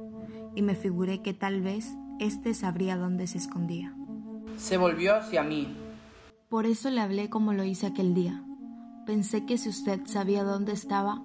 [0.55, 3.95] y me figuré que tal vez éste sabría dónde se escondía.
[4.57, 5.77] Se volvió hacia mí.
[6.49, 8.43] Por eso le hablé como lo hice aquel día.
[9.05, 11.23] Pensé que si usted sabía dónde estaba,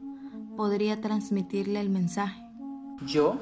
[0.56, 2.40] podría transmitirle el mensaje.
[3.06, 3.36] ¿Yo?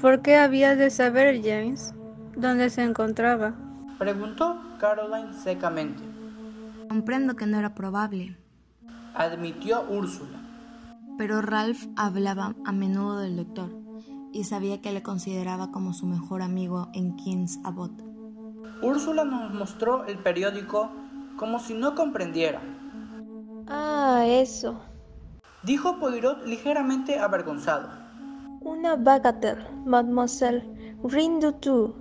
[0.00, 1.92] ¿Por qué había de saber, James,
[2.36, 3.54] dónde se encontraba?
[3.98, 6.02] Preguntó Caroline secamente.
[6.88, 8.36] Comprendo que no era probable,
[9.14, 10.38] Admitió Úrsula.
[11.18, 13.70] pero Ralph hablaba a menudo del doctor
[14.32, 17.90] y sabía que le consideraba como su mejor amigo en King's Abbot.
[18.82, 20.90] Úrsula nos mostró el periódico
[21.36, 22.60] como si no comprendiera.
[23.66, 24.78] Ah, eso.
[25.62, 27.88] Dijo Poirot ligeramente avergonzado.
[28.60, 30.62] Una bagatelle, mademoiselle.
[31.02, 31.94] Rien du tout.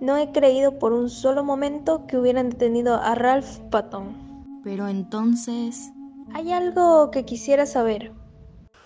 [0.00, 4.60] No he creído por un solo momento que hubieran detenido a Ralph Patton.
[4.62, 5.90] Pero entonces,
[6.34, 8.12] Hay algo que quisiera saber.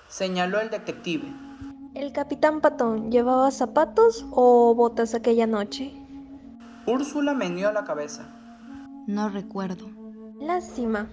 [0.09, 1.25] Señaló el detective.
[1.95, 5.93] ¿El capitán Patón llevaba zapatos o botas aquella noche?
[6.87, 8.29] Úrsula meneó la cabeza.
[9.07, 9.89] No recuerdo.
[10.41, 11.09] Lástima.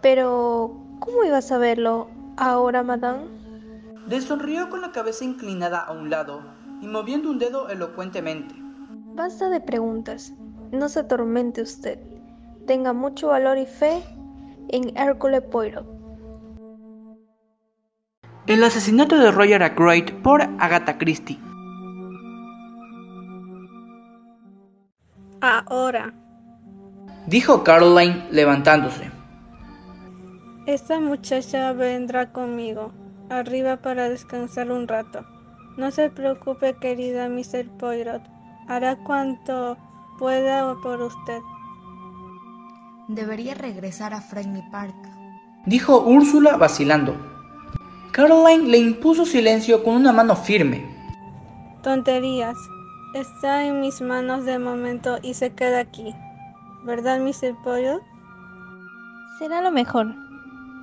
[0.00, 3.26] Pero, ¿cómo iba a saberlo ahora, madame?
[4.08, 6.42] Le sonrió con la cabeza inclinada a un lado
[6.80, 8.54] y moviendo un dedo elocuentemente.
[9.14, 10.32] Basta de preguntas.
[10.72, 11.98] No se atormente usted.
[12.66, 14.02] Tenga mucho valor y fe
[14.68, 15.86] en Hércules Poirot.
[18.46, 21.38] El asesinato de Roger Ackroyd por Agatha Christie.
[25.40, 26.12] Ahora,
[27.26, 29.11] Dijo Caroline levantándose.
[30.66, 32.92] Esta muchacha vendrá conmigo
[33.30, 35.24] arriba para descansar un rato.
[35.76, 37.66] No se preocupe, querida Mr.
[37.78, 38.22] Poirot.
[38.68, 39.76] Hará cuanto
[40.18, 41.40] pueda por usted.
[43.08, 44.94] Debería regresar a Framley Park.
[45.66, 47.16] Dijo Úrsula vacilando.
[48.12, 50.84] Caroline le impuso silencio con una mano firme.
[51.82, 52.56] Tonterías.
[53.14, 56.14] Está en mis manos de momento y se queda aquí.
[56.84, 57.54] ¿Verdad, Mr.
[57.62, 58.02] Poirot?
[59.38, 60.14] Será lo mejor.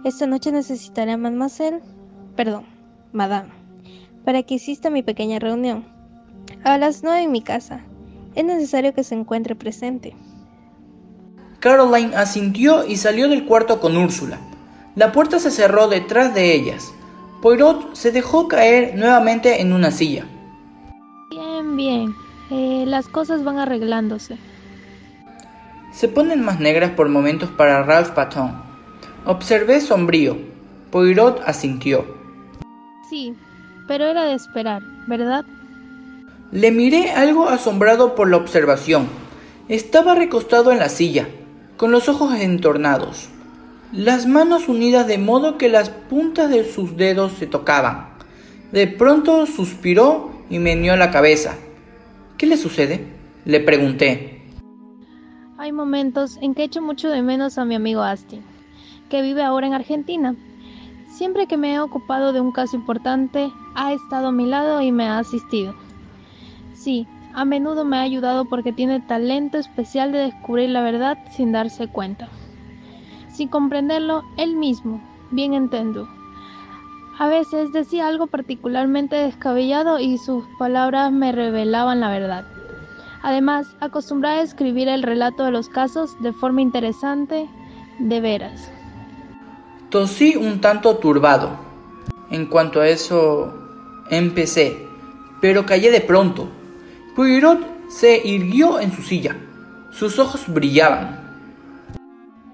[0.03, 1.81] Esta noche necesitaré a Mademoiselle,
[2.37, 2.65] perdón,
[3.11, 3.49] Madame,
[4.23, 5.85] para que exista mi pequeña reunión.
[6.63, 7.81] A las nueve en mi casa.
[8.35, 10.15] Es necesario que se encuentre presente.
[11.59, 14.37] Caroline asintió y salió del cuarto con Úrsula.
[14.95, 16.93] La puerta se cerró detrás de ellas.
[17.41, 20.25] Poirot se dejó caer nuevamente en una silla.
[21.29, 22.15] Bien, bien.
[22.51, 24.37] Eh, las cosas van arreglándose.
[25.91, 28.68] Se ponen más negras por momentos para Ralph Patton.
[29.29, 30.37] Observé sombrío.
[30.89, 32.03] Poirot asintió.
[33.11, 33.35] Sí,
[33.87, 35.45] pero era de esperar, ¿verdad?
[36.51, 39.07] Le miré algo asombrado por la observación.
[39.67, 41.29] Estaba recostado en la silla,
[41.77, 43.29] con los ojos entornados,
[43.91, 48.07] las manos unidas de modo que las puntas de sus dedos se tocaban.
[48.71, 51.53] De pronto suspiró y meneó la cabeza.
[52.39, 53.05] ¿Qué le sucede?
[53.45, 54.41] Le pregunté.
[55.59, 58.41] Hay momentos en que echo mucho de menos a mi amigo Astin,
[59.09, 60.35] que vive ahora en Argentina.
[61.09, 64.91] Siempre que me he ocupado de un caso importante, ha estado a mi lado y
[64.91, 65.75] me ha asistido.
[66.73, 71.51] Sí, a menudo me ha ayudado porque tiene talento especial de descubrir la verdad sin
[71.51, 72.29] darse cuenta.
[73.31, 76.07] Sin comprenderlo, él mismo, bien entiendo.
[77.17, 82.45] A veces decía algo particularmente descabellado y sus palabras me revelaban la verdad.
[83.21, 87.49] Además, acostumbraba a escribir el relato de los casos de forma interesante,
[87.99, 88.71] de veras.
[89.89, 91.57] Tosí un tanto turbado.
[92.29, 93.51] En cuanto a eso,
[94.11, 94.85] empecé,
[95.41, 96.47] pero callé de pronto.
[97.15, 99.35] Poirot se irguió en su silla.
[99.91, 101.19] Sus ojos brillaban.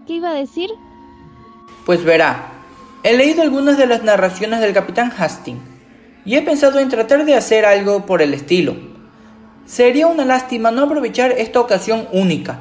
[0.07, 0.69] ¿Qué iba a decir?
[1.85, 2.51] Pues verá,
[3.03, 5.61] he leído algunas de las narraciones del capitán Hastings
[6.23, 8.77] y he pensado en tratar de hacer algo por el estilo.
[9.65, 12.59] Sería una lástima no aprovechar esta ocasión única.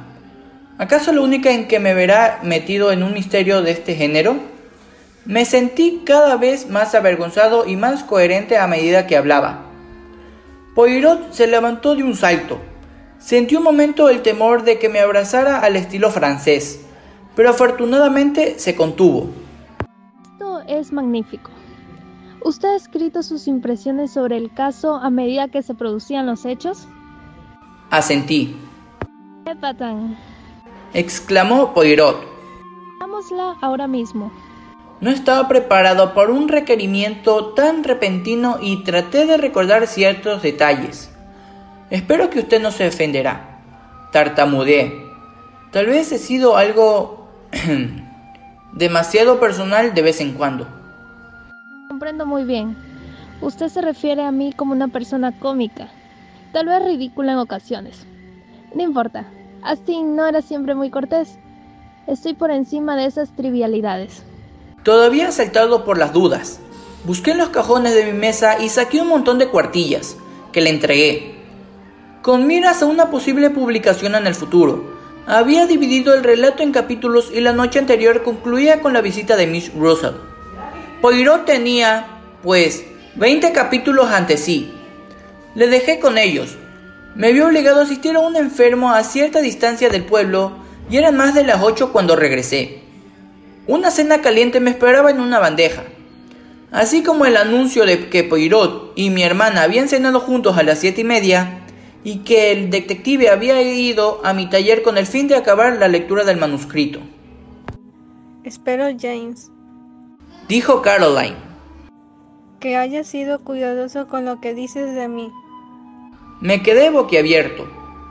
[0.77, 4.53] ¿Acaso la única en que me verá metido en un misterio de este género?
[5.25, 9.65] Me sentí cada vez más avergonzado y más coherente a medida que hablaba.
[10.75, 12.59] Poirot se levantó de un salto.
[13.17, 16.85] Sentí un momento el temor de que me abrazara al estilo francés,
[17.35, 19.29] pero afortunadamente se contuvo.
[20.33, 21.49] Esto es magnífico.
[22.43, 26.87] ¿Usted ha escrito sus impresiones sobre el caso a medida que se producían los hechos?
[27.89, 28.55] Asentí.
[29.45, 30.15] ¡Qué patán!
[30.93, 32.17] exclamó Poirot.
[32.99, 34.31] Hagámosla ahora mismo.
[35.01, 41.11] No estaba preparado para un requerimiento tan repentino y traté de recordar ciertos detalles.
[41.89, 43.59] Espero que usted no se ofenderá.
[44.11, 45.05] Tartamudeé.
[45.71, 47.27] Tal vez he sido algo
[48.73, 50.67] demasiado personal de vez en cuando.
[51.89, 52.77] Comprendo muy bien.
[53.41, 55.89] Usted se refiere a mí como una persona cómica,
[56.53, 58.07] tal vez ridícula en ocasiones.
[58.73, 59.25] No importa,
[59.61, 61.37] Astin no era siempre muy cortés.
[62.07, 64.23] Estoy por encima de esas trivialidades.
[64.85, 66.59] Todavía saltado por las dudas.
[67.05, 70.15] Busqué en los cajones de mi mesa y saqué un montón de cuartillas,
[70.51, 71.37] que le entregué.
[72.21, 74.83] Con miras a una posible publicación en el futuro,
[75.25, 79.47] había dividido el relato en capítulos y la noche anterior concluía con la visita de
[79.47, 80.13] Miss Russell.
[81.01, 82.05] Poirot tenía,
[82.43, 82.85] pues,
[83.15, 84.71] 20 capítulos ante sí.
[85.55, 86.57] Le dejé con ellos.
[87.15, 90.51] Me vi obligado a asistir a un enfermo a cierta distancia del pueblo
[90.91, 92.84] y eran más de las 8 cuando regresé.
[93.67, 95.83] Una cena caliente me esperaba en una bandeja.
[96.71, 100.79] Así como el anuncio de que Poirot y mi hermana habían cenado juntos a las
[100.79, 101.61] siete y media
[102.03, 105.87] y que el detective había ido a mi taller con el fin de acabar la
[105.87, 106.99] lectura del manuscrito.
[108.43, 109.51] Espero, James.
[110.47, 111.35] Dijo Caroline.
[112.59, 115.31] que hayas sido cuidadoso con lo que dices de mí.
[116.41, 117.67] Me quedé boquiabierto.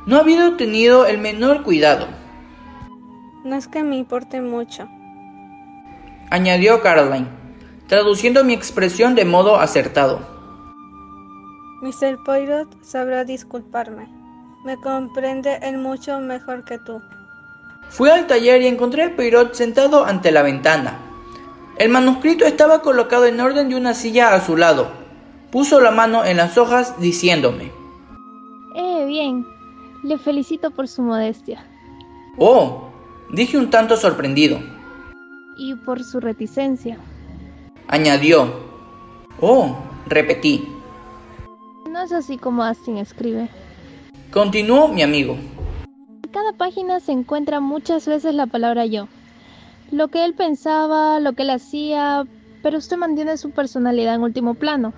[0.06, 2.08] No había tenido el menor cuidado.
[3.44, 4.88] No es que me importe mucho.
[6.34, 7.28] Añadió Caroline,
[7.86, 10.18] traduciendo mi expresión de modo acertado.
[11.80, 12.24] Mr.
[12.24, 14.08] Poirot sabrá disculparme.
[14.64, 17.00] Me comprende él mucho mejor que tú.
[17.88, 20.98] Fui al taller y encontré a Poirot sentado ante la ventana.
[21.78, 24.88] El manuscrito estaba colocado en orden de una silla a su lado.
[25.52, 27.70] Puso la mano en las hojas diciéndome.
[28.74, 29.46] Eh, bien.
[30.02, 31.64] Le felicito por su modestia.
[32.38, 32.88] Oh,
[33.30, 34.58] dije un tanto sorprendido.
[35.56, 36.98] Y por su reticencia.
[37.88, 38.52] Añadió.
[39.40, 39.76] Oh,
[40.06, 40.68] repetí.
[41.90, 43.48] No es así como Astin escribe.
[44.32, 45.36] Continuó mi amigo.
[46.24, 49.06] En cada página se encuentra muchas veces la palabra yo.
[49.92, 52.24] Lo que él pensaba, lo que él hacía,
[52.62, 54.92] pero usted mantiene su personalidad en último plano.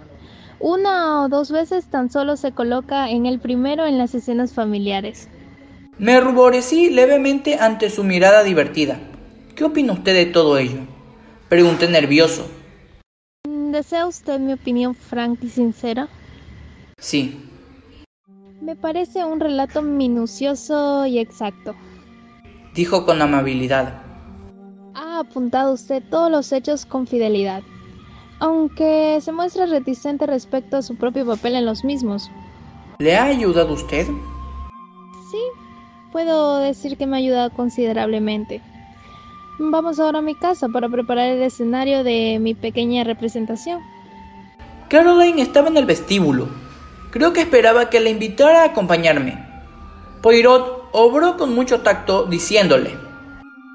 [0.59, 5.29] Una o dos veces tan solo se coloca en el primero en las escenas familiares.
[5.99, 8.99] Me ruborecí levemente ante su mirada divertida.
[9.57, 10.81] ¿Qué opina usted de todo ello?
[11.49, 12.47] Pregunté nervioso.
[13.45, 16.09] ¿Desea usted mi opinión franca y sincera?
[16.99, 17.41] Sí.
[18.61, 21.75] Me parece un relato minucioso y exacto.
[22.75, 24.03] Dijo con amabilidad.
[24.95, 27.63] Ha apuntado usted todos los hechos con fidelidad
[28.39, 32.31] aunque se muestra reticente respecto a su propio papel en los mismos.
[32.99, 34.07] ¿Le ha ayudado usted?
[35.31, 35.41] Sí,
[36.13, 38.61] puedo decir que me ha ayudado considerablemente.
[39.59, 43.81] Vamos ahora a mi casa para preparar el escenario de mi pequeña representación.
[44.89, 46.49] Caroline estaba en el vestíbulo.
[47.11, 49.43] Creo que esperaba que la invitara a acompañarme.
[50.21, 52.91] Poirot obró con mucho tacto diciéndole.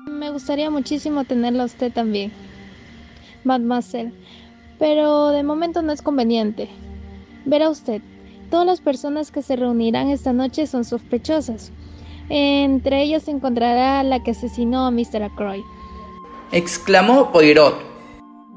[0.08, 2.32] Me gustaría muchísimo tenerla a usted también.
[3.44, 4.14] Mademoiselle,
[4.78, 6.70] pero de momento no es conveniente.
[7.46, 8.04] Verá usted,
[8.52, 11.72] todas las personas que se reunirán esta noche son sospechosas.
[12.34, 15.22] Entre ellas se encontrará la que asesinó a Mr.
[15.24, 15.66] Ackroyd.
[16.54, 17.76] Exclamó Poirot.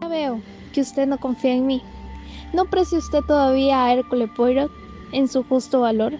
[0.00, 0.40] Ya veo
[0.72, 1.82] que usted no confía en mí.
[2.52, 4.70] ¿No aprecia usted todavía a Hércules Poirot
[5.10, 6.12] en su justo valor?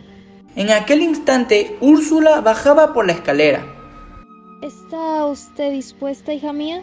[0.57, 3.65] En aquel instante, Úrsula bajaba por la escalera.
[4.61, 6.83] ¿Está usted dispuesta, hija mía?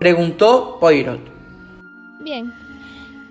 [0.00, 1.20] Preguntó Poirot.
[2.24, 2.52] Bien.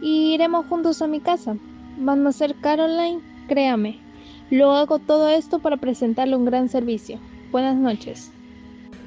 [0.02, 1.58] iremos juntos a mi casa.
[1.98, 4.03] Van a ser Caroline, créame.
[4.50, 7.20] Lo hago todo esto para presentarle un gran servicio.
[7.52, 8.32] Buenas noches.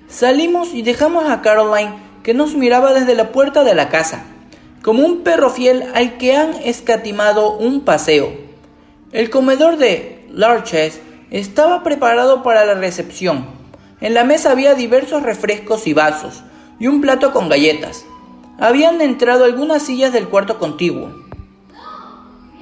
[0.09, 4.25] Salimos y dejamos a Caroline que nos miraba desde la puerta de la casa,
[4.83, 8.33] como un perro fiel al que han escatimado un paseo.
[9.13, 13.47] El comedor de Larches estaba preparado para la recepción.
[14.01, 16.43] En la mesa había diversos refrescos y vasos,
[16.79, 18.05] y un plato con galletas
[18.59, 21.11] habían entrado algunas sillas del cuarto contiguo.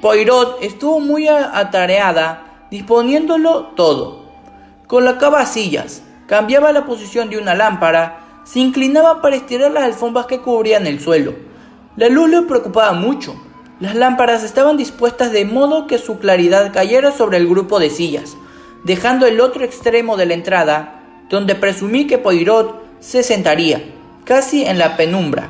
[0.01, 2.43] Poirot estuvo muy atareada
[2.75, 4.25] disponiéndolo todo.
[4.89, 10.41] Colocaba sillas, cambiaba la posición de una lámpara, se inclinaba para estirar las alfombras que
[10.41, 11.35] cubrían el suelo.
[11.95, 13.37] La luz le preocupaba mucho.
[13.79, 18.37] Las lámparas estaban dispuestas de modo que su claridad cayera sobre el grupo de sillas,
[18.83, 21.01] dejando el otro extremo de la entrada,
[21.31, 23.85] donde presumí que Poirot se sentaría,
[24.25, 25.49] casi en la penumbra.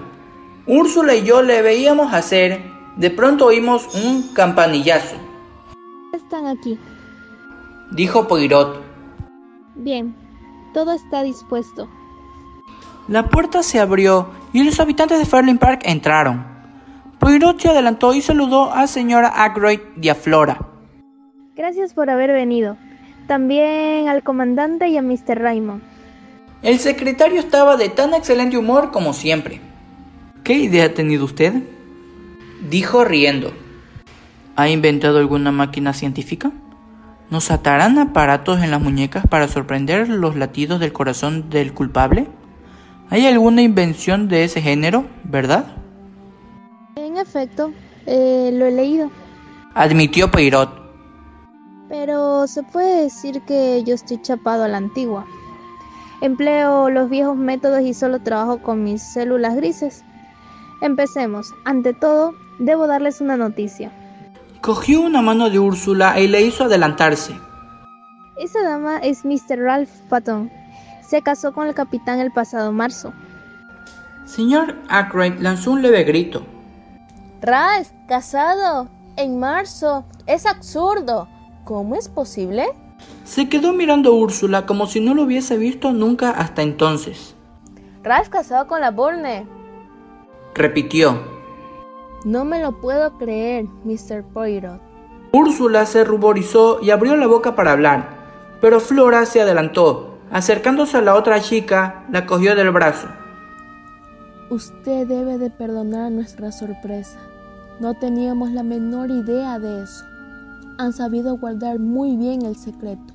[0.67, 2.61] Úrsula y yo le veíamos hacer,
[2.97, 5.17] de pronto oímos un campanillazo.
[6.13, 6.79] Están aquí,
[7.95, 8.83] dijo Poirot.
[9.77, 10.15] Bien,
[10.73, 11.89] todo está dispuesto.
[13.09, 16.45] La puerta se abrió y los habitantes de Fairlane Park entraron.
[17.19, 20.59] Poirot se adelantó y saludó a señora Ackroyd y a Flora.
[21.57, 22.77] Gracias por haber venido.
[23.27, 25.39] También al comandante y a Mr.
[25.39, 25.83] Raymond.
[26.63, 29.61] El secretario estaba de tan excelente humor como siempre.
[30.43, 31.55] ¿Qué idea ha tenido usted?
[32.69, 33.53] Dijo riendo.
[34.57, 36.53] ¿Ha inventado alguna máquina científica?
[37.31, 42.29] ¿Nos atarán aparatos en las muñecas para sorprender los latidos del corazón del culpable?
[43.11, 45.67] ¿Hay alguna invención de ese género, verdad?
[46.97, 47.73] En efecto,
[48.07, 49.11] eh, lo he leído.
[49.75, 50.85] Admitió Peirot.
[51.89, 55.27] Pero se puede decir que yo estoy chapado a la antigua.
[56.21, 60.05] Empleo los viejos métodos y solo trabajo con mis células grises.
[60.81, 61.53] Empecemos.
[61.65, 63.91] Ante todo, debo darles una noticia.
[64.65, 67.39] Cogió una mano de Úrsula y le hizo adelantarse.
[68.39, 69.59] Esa dama es Mr.
[69.59, 70.51] Ralph Patton.
[71.07, 73.13] Se casó con el capitán el pasado marzo.
[74.25, 76.47] Señor Ackroyd lanzó un leve grito.
[77.43, 78.89] Ralph, casado,
[79.19, 80.07] en marzo.
[80.27, 81.29] Es absurdo.
[81.65, 82.65] ¿Cómo es posible?
[83.25, 87.35] Se quedó mirando a Úrsula como si no lo hubiese visto nunca hasta entonces.
[88.03, 89.47] Ralph casado con la Burne
[90.55, 91.34] repitió.
[92.25, 94.25] No me lo puedo creer, Mr.
[94.33, 94.81] Poirot.
[95.33, 98.09] Úrsula se ruborizó y abrió la boca para hablar,
[98.61, 100.19] pero Flora se adelantó.
[100.31, 103.09] Acercándose a la otra chica, la cogió del brazo.
[104.51, 107.19] Usted debe de perdonar nuestra sorpresa.
[107.81, 110.05] No teníamos la menor idea de eso.
[110.79, 113.15] Han sabido guardar muy bien el secreto.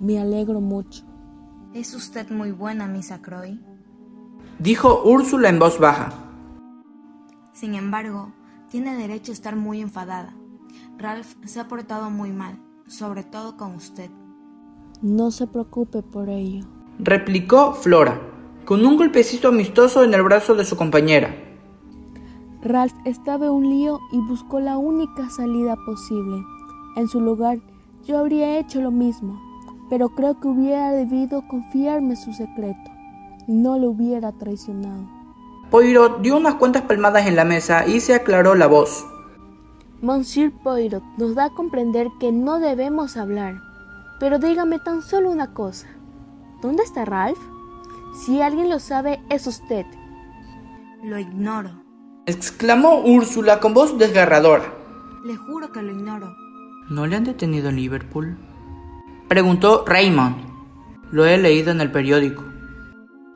[0.00, 1.04] Me alegro mucho.
[1.72, 3.60] Es usted muy buena, Miss Acroy.
[4.58, 6.23] Dijo Úrsula en voz baja.
[7.54, 8.32] Sin embargo,
[8.68, 10.34] tiene derecho a estar muy enfadada.
[10.98, 14.10] Ralph se ha portado muy mal, sobre todo con usted.
[15.02, 16.66] No se preocupe por ello.
[16.98, 18.20] Replicó Flora,
[18.64, 21.32] con un golpecito amistoso en el brazo de su compañera.
[22.60, 26.42] Ralph estaba en un lío y buscó la única salida posible.
[26.96, 27.60] En su lugar,
[28.04, 29.40] yo habría hecho lo mismo,
[29.88, 32.90] pero creo que hubiera debido confiarme su secreto.
[33.46, 35.13] No lo hubiera traicionado.
[35.74, 39.04] Poirot dio unas cuantas palmadas en la mesa y se aclaró la voz.
[40.02, 43.60] Monsieur Poirot nos da a comprender que no debemos hablar.
[44.20, 45.88] Pero dígame tan solo una cosa.
[46.62, 47.40] ¿Dónde está Ralph?
[48.24, 49.84] Si alguien lo sabe, es usted.
[51.02, 51.70] Lo ignoro.
[52.26, 54.72] Exclamó Úrsula con voz desgarradora.
[55.26, 56.36] Le juro que lo ignoro.
[56.88, 58.38] ¿No le han detenido en Liverpool?
[59.26, 60.36] Preguntó Raymond.
[61.10, 62.44] Lo he leído en el periódico.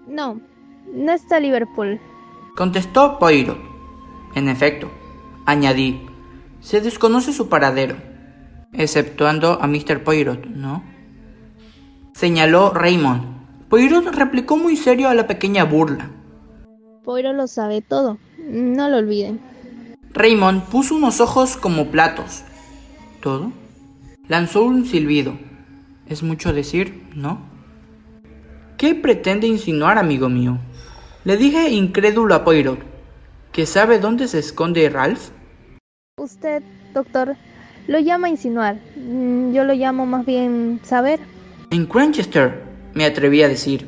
[0.07, 0.41] No,
[0.95, 1.99] no está Liverpool.
[2.59, 3.57] Contestó Poirot.
[4.35, 4.91] En efecto,
[5.47, 6.05] añadí,
[6.59, 7.95] se desconoce su paradero,
[8.73, 10.03] exceptuando a Mr.
[10.03, 10.83] Poirot, ¿no?
[12.15, 13.69] Señaló Raymond.
[13.69, 16.11] Poirot replicó muy serio a la pequeña burla.
[17.05, 18.19] Poirot lo sabe todo,
[18.51, 19.39] no lo olviden.
[20.13, 22.43] Raymond puso unos ojos como platos.
[23.23, 23.53] ¿Todo?
[24.27, 25.39] Lanzó un silbido.
[26.09, 27.39] Es mucho decir, ¿no?
[28.77, 30.59] ¿Qué pretende insinuar, amigo mío?
[31.29, 32.79] Le dije incrédulo a Poirot.
[33.53, 35.29] ¿Que sabe dónde se esconde Ralph?
[36.17, 36.63] Usted,
[36.95, 37.37] doctor,
[37.87, 38.77] lo llama insinuar.
[38.97, 41.21] Mm, Yo lo llamo más bien saber.
[41.71, 42.63] En Cranchester,
[42.95, 43.87] me atreví a decir.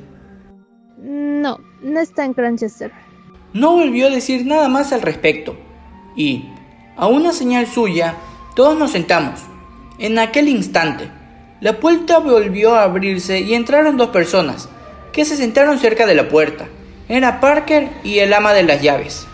[0.98, 2.92] No, no está en Cranchester.
[3.54, 5.56] No volvió a decir nada más al respecto.
[6.14, 6.44] Y,
[6.94, 8.16] a una señal suya,
[8.54, 9.40] todos nos sentamos.
[9.98, 11.10] En aquel instante,
[11.62, 14.68] la puerta volvió a abrirse y entraron dos personas,
[15.14, 16.68] que se sentaron cerca de la puerta.
[17.10, 19.26] Era Parker y el ama de las llaves.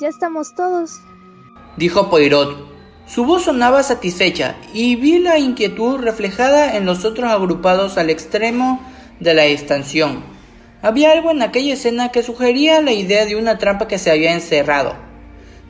[0.00, 1.02] Ya estamos todos.
[1.76, 2.66] Dijo Poirot.
[3.06, 8.80] Su voz sonaba satisfecha y vi la inquietud reflejada en los otros agrupados al extremo
[9.20, 10.24] de la estación.
[10.80, 14.32] Había algo en aquella escena que sugería la idea de una trampa que se había
[14.32, 14.94] encerrado.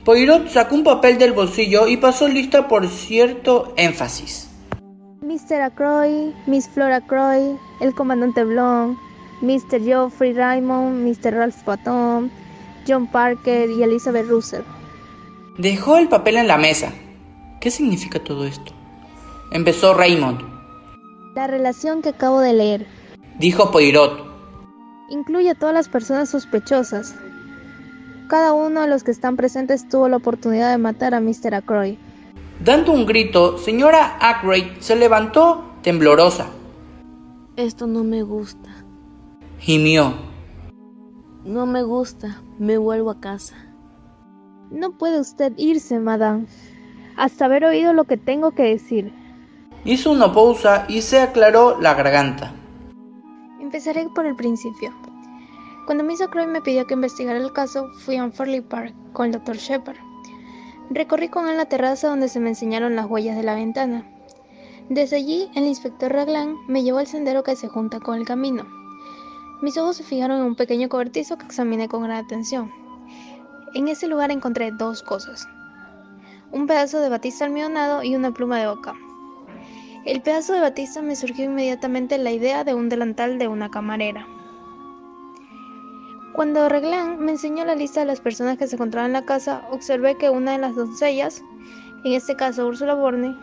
[0.05, 4.49] Poirot sacó un papel del bolsillo y pasó lista por cierto énfasis.
[5.23, 5.63] Mr.
[5.63, 8.97] Acroy, Miss Flora Croy, el comandante Blond,
[9.43, 9.81] Mr.
[9.83, 11.33] Geoffrey Raymond, Mr.
[11.35, 12.31] Ralph Patton,
[12.87, 14.63] John Parker y Elizabeth Russell.
[15.59, 16.93] Dejó el papel en la mesa.
[17.61, 18.73] ¿Qué significa todo esto?
[19.53, 20.41] Empezó Raymond.
[21.35, 22.87] La relación que acabo de leer
[23.39, 24.27] Dijo Poirot.
[25.11, 27.15] incluye a todas las personas sospechosas.
[28.29, 31.55] Cada uno de los que están presentes tuvo la oportunidad de matar a Mr.
[31.55, 31.99] Acroy.
[32.65, 36.47] Dando un grito, señora Ackroyd se levantó temblorosa.
[37.57, 38.78] Esto no me gusta.
[39.59, 40.15] Gimió.
[41.45, 42.41] No me gusta.
[42.59, 43.57] Me vuelvo a casa.
[44.71, 46.47] No puede usted irse, madame,
[47.17, 49.13] hasta haber oído lo que tengo que decir.
[49.85, 52.53] Hizo una pausa y se aclaró la garganta.
[53.61, 54.93] Empezaré por el principio.
[55.87, 59.33] Cuando Miss Croy me pidió que investigara el caso, fui a Farley Park con el
[59.33, 59.57] Dr.
[59.57, 59.97] Shepard.
[60.91, 64.05] Recorrí con él la terraza donde se me enseñaron las huellas de la ventana.
[64.91, 68.78] Desde allí, el inspector Raglan me llevó al sendero que se junta con el camino.
[69.61, 72.71] Mis ojos se fijaron en un pequeño cobertizo que examiné con gran atención.
[73.75, 75.49] En ese lugar encontré dos cosas.
[76.53, 78.95] Un pedazo de batista almidonado y una pluma de oca.
[80.05, 84.29] El pedazo de batista me surgió inmediatamente la idea de un delantal de una camarera.
[86.35, 89.67] Cuando Reglan me enseñó la lista de las personas que se encontraban en la casa,
[89.73, 91.43] observé que una de las doncellas,
[92.05, 93.37] en este caso Úrsula Borne,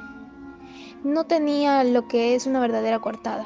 [1.04, 3.46] no tenía lo que es una verdadera coartada.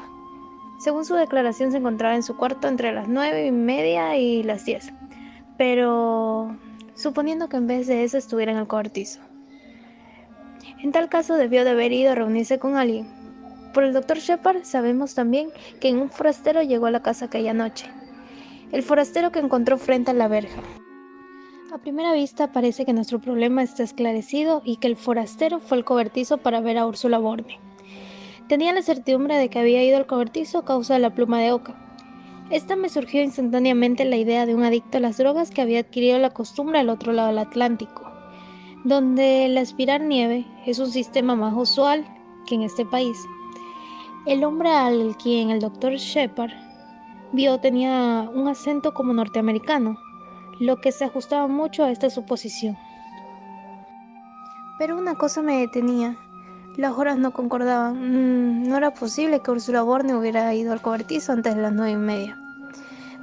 [0.80, 4.64] Según su declaración, se encontraba en su cuarto entre las nueve y media y las
[4.64, 4.90] diez,
[5.58, 6.56] pero
[6.94, 9.20] suponiendo que en vez de eso estuviera en el cobertizo.
[10.82, 13.06] En tal caso debió de haber ido a reunirse con alguien.
[13.74, 15.50] Por el doctor Shepard sabemos también
[15.80, 17.84] que un forastero llegó a la casa aquella noche.
[18.72, 20.62] El forastero que encontró frente a la verja.
[21.74, 25.84] A primera vista parece que nuestro problema está esclarecido y que el forastero fue el
[25.84, 27.60] cobertizo para ver a Úrsula Borne.
[28.50, 31.52] Tenía la certidumbre de que había ido al cobertizo a causa de la pluma de
[31.52, 31.76] oca.
[32.50, 36.18] Esta me surgió instantáneamente la idea de un adicto a las drogas que había adquirido
[36.18, 38.10] la costumbre al otro lado del Atlántico.
[38.82, 42.04] donde el aspirar nieve es un sistema más usual
[42.48, 43.16] que en este país.
[44.26, 46.50] El hombre al quien el doctor Shepard
[47.30, 49.96] vio tenía un acento como norteamericano,
[50.58, 52.76] lo que se ajustaba mucho a esta suposición.
[54.78, 56.16] Pero una cosa me detenía.
[56.76, 57.94] Las horas no concordaban.
[57.94, 61.92] Mm, no era posible que Ursula Borne hubiera ido al cobertizo antes de las nueve
[61.92, 62.38] y media.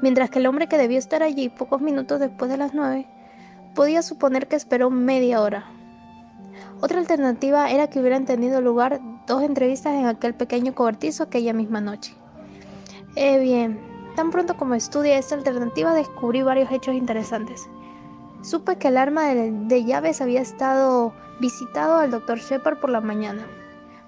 [0.01, 3.07] Mientras que el hombre que debió estar allí pocos minutos después de las nueve
[3.73, 5.65] podía suponer que esperó media hora.
[6.81, 11.81] Otra alternativa era que hubieran tenido lugar dos entrevistas en aquel pequeño cobertizo aquella misma
[11.81, 12.13] noche.
[13.15, 13.79] Eh bien,
[14.15, 17.67] tan pronto como estudié esta alternativa descubrí varios hechos interesantes.
[18.43, 22.39] Supe que el arma de, de llaves había estado visitado al Dr.
[22.39, 23.45] Shepard por la mañana,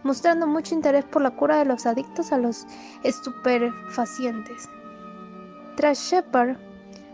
[0.03, 2.65] mostrando mucho interés por la cura de los adictos a los
[3.03, 4.69] estupefacientes.
[5.75, 6.57] Tras Shepard,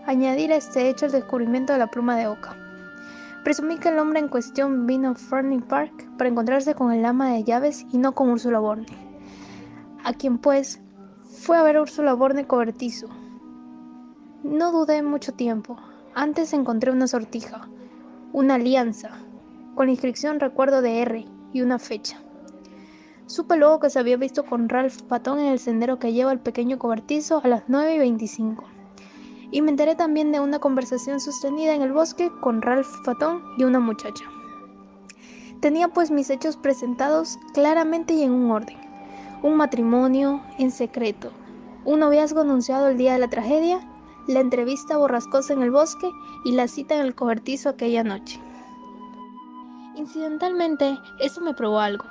[0.05, 2.55] añadir a este hecho el descubrimiento de la pluma de Oca.
[3.43, 7.31] Presumí que el hombre en cuestión vino a Fernie Park para encontrarse con el ama
[7.31, 8.87] de llaves y no con Úrsula Borne,
[10.03, 10.81] a quien pues
[11.23, 13.07] fue a ver a Úrsula Borne cobertizo.
[14.43, 15.77] No dudé mucho tiempo.
[16.15, 17.67] Antes encontré una sortija,
[18.31, 19.11] una alianza,
[19.75, 22.17] con la inscripción recuerdo de R y una fecha.
[23.27, 26.39] Supe luego que se había visto con Ralph Patón en el sendero que lleva al
[26.39, 28.63] pequeño cobertizo a las 9 y 25.
[29.51, 33.63] Y me enteré también de una conversación sostenida en el bosque con Ralph Patón y
[33.63, 34.25] una muchacha.
[35.59, 38.77] Tenía pues mis hechos presentados claramente y en un orden.
[39.41, 41.31] Un matrimonio en secreto,
[41.83, 43.79] un noviazgo anunciado el día de la tragedia,
[44.27, 46.09] la entrevista borrascosa en el bosque
[46.43, 48.39] y la cita en el cobertizo aquella noche.
[49.95, 52.05] Incidentalmente, eso me probó algo,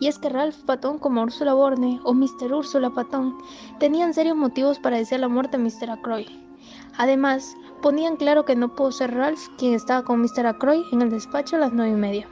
[0.00, 2.52] y es que Ralph Patton como Úrsula Borne o Mr.
[2.52, 3.38] Úrsula Patton
[3.78, 5.90] tenían serios motivos para desear la muerte a Mr.
[5.90, 6.28] Ackroyd.
[6.96, 10.46] Además, ponían claro que no pudo ser Ralph quien estaba con Mr.
[10.46, 12.28] Ackroyd en el despacho a las nueve y media.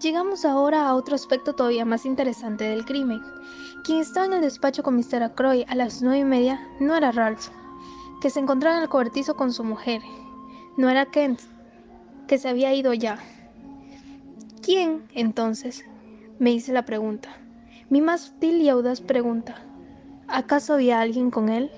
[0.00, 3.20] Llegamos ahora a otro aspecto todavía más interesante del crimen.
[3.82, 5.24] Quien estaba en el despacho con Mr.
[5.24, 7.48] Ackroyd a las nueve y media no era Ralph,
[8.20, 10.02] que se encontraba en el cobertizo con su mujer.
[10.76, 11.40] No era Kent,
[12.28, 13.18] que se había ido ya.
[14.64, 15.84] ¿Quién, entonces?
[16.38, 17.36] Me hice la pregunta.
[17.90, 19.56] Mi más sutil y audaz pregunta.
[20.26, 21.70] ¿Acaso había alguien con él?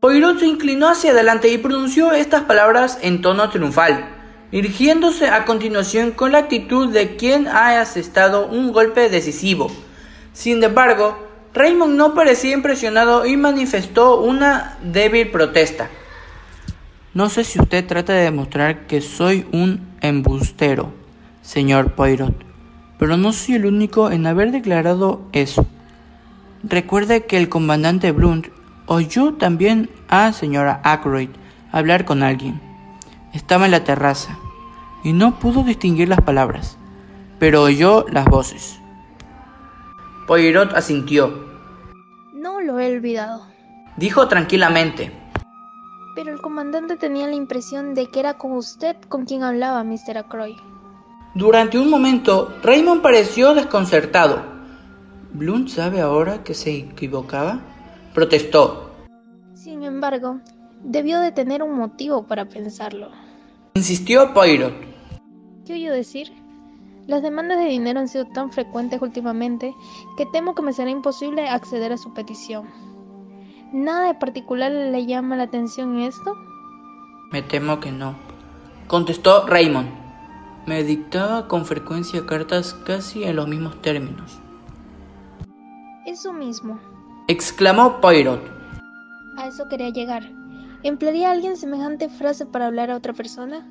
[0.00, 4.04] Poirot se inclinó hacia adelante y pronunció estas palabras en tono triunfal,
[4.52, 9.70] dirigiéndose a continuación con la actitud de quien ha asestado un golpe decisivo.
[10.34, 11.16] Sin embargo,
[11.54, 15.88] Raymond no parecía impresionado y manifestó una débil protesta.
[17.14, 20.92] No sé si usted trata de demostrar que soy un embustero,
[21.48, 22.34] señor Poirot,
[22.98, 25.64] pero no soy el único en haber declarado eso.
[26.62, 28.48] Recuerde que el comandante Blunt
[28.84, 31.30] oyó también a señora Ackroyd
[31.72, 32.60] hablar con alguien.
[33.32, 34.38] Estaba en la terraza
[35.02, 36.76] y no pudo distinguir las palabras,
[37.38, 38.78] pero oyó las voces.
[40.26, 41.48] Poirot asintió.
[42.34, 43.46] No lo he olvidado.
[43.96, 45.12] Dijo tranquilamente.
[46.14, 50.18] Pero el comandante tenía la impresión de que era con usted con quien hablaba Mr.
[50.18, 50.58] Ackroyd.
[51.38, 54.42] Durante un momento, Raymond pareció desconcertado.
[55.32, 57.60] ¿Blunt sabe ahora que se equivocaba?
[58.12, 58.90] Protestó.
[59.54, 60.40] Sin embargo,
[60.82, 63.10] debió de tener un motivo para pensarlo.
[63.74, 64.74] Insistió Poirot.
[65.64, 66.32] ¿Qué oyó decir?
[67.06, 69.72] Las demandas de dinero han sido tan frecuentes últimamente
[70.16, 72.66] que temo que me será imposible acceder a su petición.
[73.72, 76.34] ¿Nada de particular le llama la atención en esto?
[77.30, 78.16] Me temo que no,
[78.88, 80.07] contestó Raymond.
[80.68, 84.38] Me dictaba con frecuencia cartas casi en los mismos términos.
[86.04, 86.78] Eso mismo,
[87.26, 88.42] exclamó Poirot.
[89.38, 90.30] a eso quería llegar.
[90.82, 93.66] ¿Emplearía alguien semejante frase para hablar a otra persona?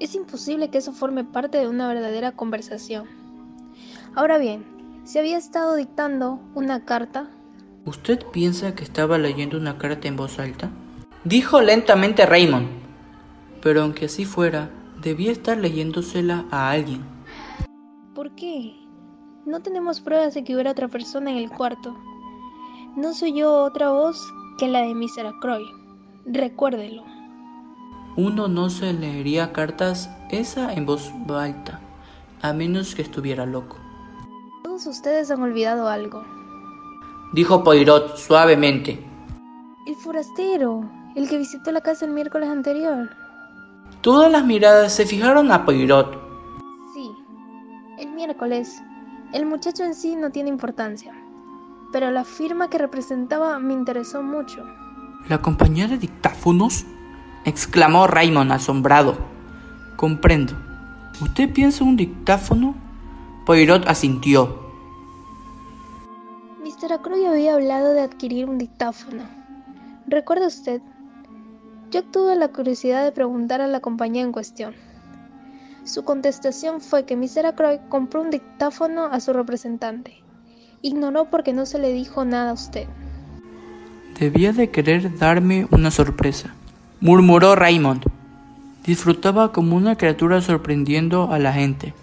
[0.00, 3.04] Es imposible que eso forme parte de una verdadera conversación.
[4.14, 4.64] Ahora bien,
[5.04, 7.28] si había estado dictando una carta,
[7.84, 10.70] ¿Usted piensa que estaba leyendo una carta en voz alta?
[11.24, 12.68] Dijo lentamente Raymond.
[13.60, 14.70] Pero aunque así fuera,
[15.06, 17.00] debía estar leyéndosela a alguien.
[18.12, 18.74] ¿por qué?
[19.44, 21.96] No tenemos pruebas de que hubiera otra persona en el cuarto.
[22.96, 24.20] No soy yo otra voz
[24.58, 25.26] que la de Mr.
[25.26, 25.68] Ackroyd.
[26.24, 27.04] Recuérdelo.
[28.16, 31.78] Uno no se leería cartas esa en voz alta,
[32.42, 33.76] a menos que estuviera loco.
[34.64, 36.24] Todos ustedes han olvidado algo.
[37.32, 38.98] Dijo Poirot suavemente.
[39.86, 43.08] El forastero, el que visitó la casa el miércoles anterior.
[44.06, 46.16] Todas las miradas se fijaron a Poirot.
[46.94, 47.10] Sí,
[47.98, 48.80] el miércoles.
[49.32, 51.12] El muchacho en sí no tiene importancia,
[51.90, 54.64] pero la firma que representaba me interesó mucho.
[55.28, 56.86] ¿La compañía de dictáfonos?
[57.44, 59.16] exclamó Raymond asombrado.
[59.96, 60.52] Comprendo.
[61.20, 62.76] ¿Usted piensa un dictáfono?
[63.44, 64.70] Poirot asintió.
[66.62, 66.92] Mr.
[66.92, 69.24] Acroy había hablado de adquirir un dictáfono.
[70.06, 70.80] ¿Recuerda usted?
[71.90, 74.74] Yo tuve la curiosidad de preguntar a la compañía en cuestión.
[75.84, 77.46] Su contestación fue que Mr.
[77.46, 80.20] Acroy compró un dictáfono a su representante.
[80.82, 82.88] Ignoró porque no se le dijo nada a usted.
[84.18, 86.54] Debía de querer darme una sorpresa,
[87.00, 88.02] murmuró Raymond.
[88.84, 91.94] Disfrutaba como una criatura sorprendiendo a la gente.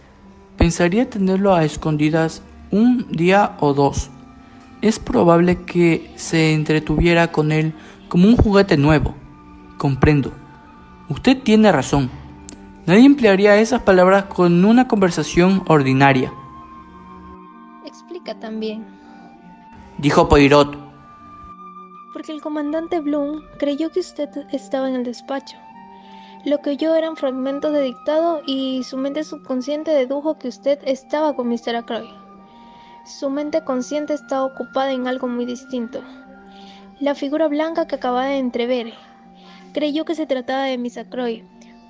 [0.57, 4.09] Pensaría tenerlo a escondidas un día o dos.
[4.81, 7.73] Es probable que se entretuviera con él
[8.07, 9.15] como un juguete nuevo.
[9.83, 10.31] Comprendo.
[11.09, 12.09] Usted tiene razón.
[12.85, 16.31] Nadie emplearía esas palabras con una conversación ordinaria.
[17.85, 18.85] Explica también.
[19.97, 20.77] Dijo Poirot.
[22.13, 25.57] Porque el comandante Bloom creyó que usted estaba en el despacho.
[26.45, 31.35] Lo que oyó eran fragmentos de dictado y su mente subconsciente dedujo que usted estaba
[31.35, 31.75] con Mr.
[31.75, 32.07] Acroy.
[33.03, 35.99] Su mente consciente estaba ocupada en algo muy distinto.
[37.01, 38.93] La figura blanca que acababa de entrever.
[39.73, 41.43] Creyó que se trataba de Miss Acroy,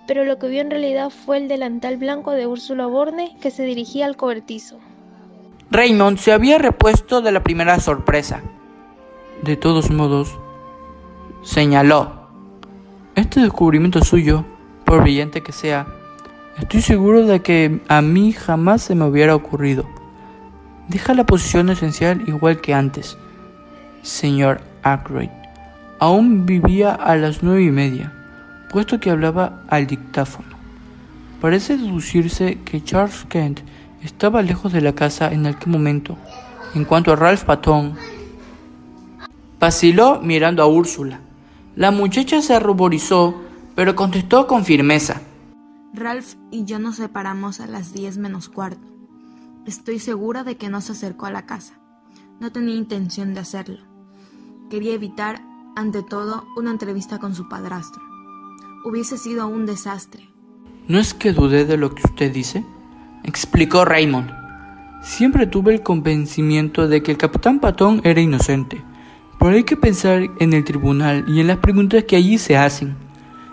[0.08, 3.64] pero lo que vio en realidad fue el delantal blanco de Úrsula Borne que se
[3.64, 4.80] dirigía al cobertizo.
[5.70, 8.42] Raymond se había repuesto de la primera sorpresa.
[9.42, 10.38] De todos modos,
[11.44, 12.30] señaló.
[13.16, 14.46] Este descubrimiento suyo,
[14.86, 15.88] por brillante que sea,
[16.58, 19.86] estoy seguro de que a mí jamás se me hubiera ocurrido.
[20.88, 23.18] Deja la posición esencial igual que antes.
[24.04, 25.30] Señor Ackroyd,
[26.04, 28.12] aún vivía a las nueve y media
[28.74, 30.50] puesto que hablaba al dictáfono.
[31.40, 33.62] Parece deducirse que Charles Kent
[34.02, 36.18] estaba lejos de la casa en aquel momento.
[36.74, 37.96] En cuanto a Ralph Patton,
[39.60, 41.22] vaciló mirando a Úrsula.
[41.76, 43.42] La muchacha se ruborizó,
[43.76, 45.22] pero contestó con firmeza.
[45.94, 48.88] Ralph y yo nos separamos a las diez menos cuarto.
[49.68, 51.76] Estoy segura de que no se acercó a la casa.
[52.40, 53.82] No tenía intención de hacerlo.
[54.72, 58.14] Quería evitar, ante todo, una entrevista con su padrastro
[58.84, 60.28] hubiese sido un desastre.
[60.88, 62.64] ¿No es que dudé de lo que usted dice?
[63.24, 64.30] explicó Raymond.
[65.02, 68.84] Siempre tuve el convencimiento de que el capitán Patón era inocente,
[69.40, 72.96] pero hay que pensar en el tribunal y en las preguntas que allí se hacen.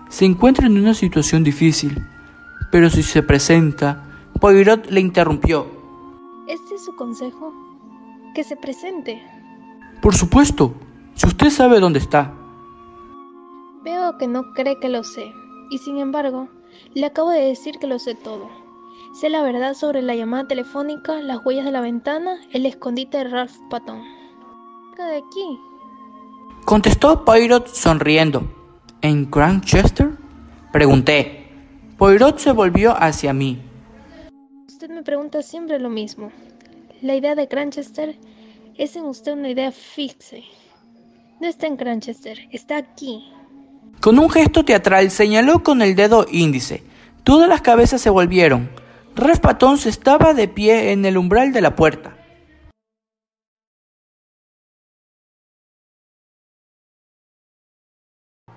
[0.08, 2.04] Se encuentra en una situación difícil,
[2.72, 4.04] pero si se presenta,
[4.40, 5.66] Poirot le interrumpió.
[6.48, 7.52] ¿Este es su consejo?
[8.34, 9.22] Que se presente.
[10.02, 10.74] Por supuesto,
[11.20, 12.32] si usted sabe dónde está.
[13.82, 15.34] Veo que no cree que lo sé,
[15.70, 16.48] y sin embargo,
[16.94, 18.48] le acabo de decir que lo sé todo.
[19.12, 23.24] Sé la verdad sobre la llamada telefónica, las huellas de la ventana, el escondite de
[23.24, 24.02] Ralph Patton.
[24.96, 25.58] ¿Qué de aquí?
[26.64, 28.50] Contestó Poirot sonriendo.
[29.02, 30.16] ¿En Grantchester?
[30.72, 31.52] Pregunté.
[31.98, 33.60] Poirot se volvió hacia mí.
[34.68, 36.32] Usted me pregunta siempre lo mismo.
[37.02, 38.16] La idea de Grantchester
[38.78, 40.44] es en usted una idea fixe.
[41.40, 43.24] No está en Grantchester, está aquí,
[44.00, 46.82] con un gesto teatral señaló con el dedo índice.
[47.22, 48.70] Todas las cabezas se volvieron.
[49.14, 52.16] Raspatón se estaba de pie en el umbral de la puerta.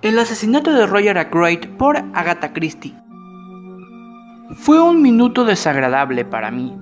[0.02, 2.96] El asesinato de Roger Ackroyd por Agatha Christie.
[4.56, 6.74] Fue un minuto desagradable para mí.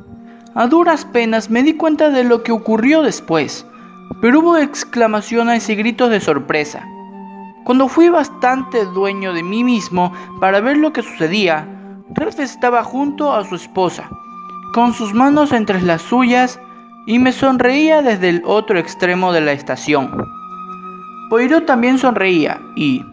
[0.54, 3.66] A duras penas me di cuenta de lo que ocurrió después,
[4.22, 6.86] pero hubo exclamaciones y gritos de sorpresa.
[7.64, 11.68] Cuando fui bastante dueño de mí mismo para ver lo que sucedía,
[12.14, 14.10] Ralph estaba junto a su esposa,
[14.74, 16.60] con sus manos entre las suyas,
[17.08, 20.26] y me sonreía desde el otro extremo de la estación.
[21.30, 23.04] Poirot también sonreía y,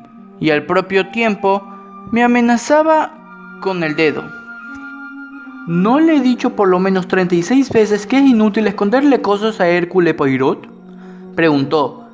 [0.41, 1.63] y al propio tiempo,
[2.11, 3.13] me amenazaba
[3.61, 4.25] con el dedo.
[5.67, 9.69] ¿No le he dicho por lo menos 36 veces que es inútil esconderle cosas a
[9.69, 10.78] Hércules Poirot?
[11.39, 12.05] Preguntó,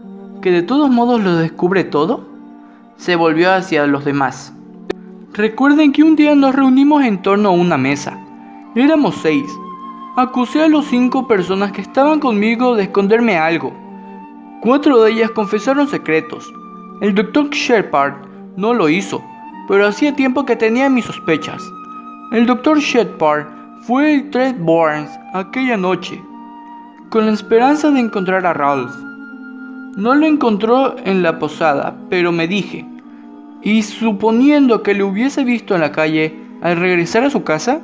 [0.43, 2.29] que de todos modos lo descubre todo?
[2.99, 4.53] Se volvió hacia los demás.
[5.33, 8.19] Recuerden que un día nos reunimos en torno a una mesa.
[8.75, 9.51] Éramos seis.
[10.19, 13.73] Acusé a los cinco personas que estaban conmigo de esconderme algo.
[14.61, 16.53] Cuatro de ellas confesaron secretos.
[17.01, 18.27] El doctor Shepard
[18.59, 19.25] no lo hizo,
[19.69, 21.63] pero hacía tiempo que tenía mis sospechas.
[22.31, 23.47] El doctor Shepard
[23.87, 26.23] fue el Trent Barnes aquella noche,
[27.09, 29.14] con la esperanza de encontrar a Ralph.
[29.97, 32.85] No lo encontró en la posada, pero me dije,
[33.63, 37.81] y suponiendo que le hubiese visto en la calle al regresar a su casa,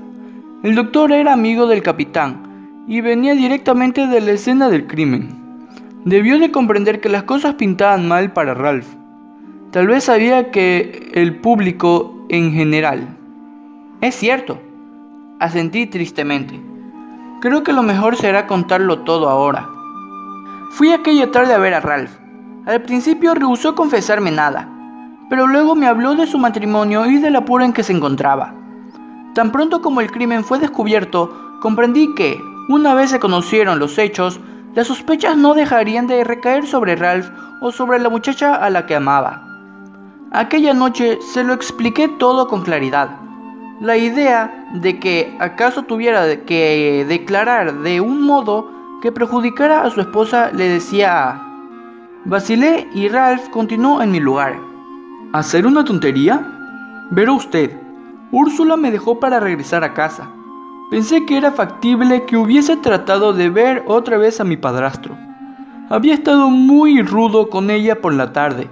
[0.63, 5.29] el doctor era amigo del capitán y venía directamente de la escena del crimen.
[6.05, 8.89] Debió de comprender que las cosas pintaban mal para Ralph.
[9.71, 13.17] Tal vez sabía que el público en general.
[14.01, 14.59] Es cierto,
[15.41, 16.61] Asentí tristemente.
[17.41, 19.67] Creo que lo mejor será contarlo todo ahora.
[20.71, 22.13] Fui aquella tarde a ver a Ralph.
[22.65, 24.69] Al principio rehusó confesarme nada,
[25.29, 28.55] pero luego me habló de su matrimonio y del apuro en que se encontraba.
[29.35, 34.39] Tan pronto como el crimen fue descubierto, comprendí que, una vez se conocieron los hechos,
[34.75, 37.29] las sospechas no dejarían de recaer sobre Ralph
[37.61, 39.43] o sobre la muchacha a la que amaba.
[40.31, 43.11] Aquella noche se lo expliqué todo con claridad.
[43.81, 50.01] La idea de que acaso tuviera que declarar de un modo que perjudicara a su
[50.01, 51.43] esposa le decía...
[52.25, 54.59] Vacilé y Ralph continuó en mi lugar.
[55.33, 56.47] ¿Hacer una tontería?
[57.11, 57.73] Verá usted,
[58.33, 60.29] Úrsula me dejó para regresar a casa.
[60.91, 65.17] Pensé que era factible que hubiese tratado de ver otra vez a mi padrastro.
[65.89, 68.69] Había estado muy rudo con ella por la tarde.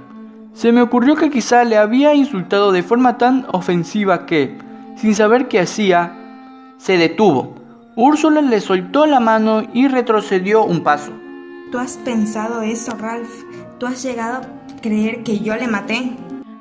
[0.53, 4.57] Se me ocurrió que quizá le había insultado de forma tan ofensiva que,
[4.97, 6.13] sin saber qué hacía,
[6.77, 7.57] se detuvo.
[8.01, 11.11] Úrsula le soltó la mano y retrocedió un paso.
[11.73, 13.43] ¿Tú has pensado eso, Ralph?
[13.81, 16.13] ¿Tú has llegado a creer que yo le maté?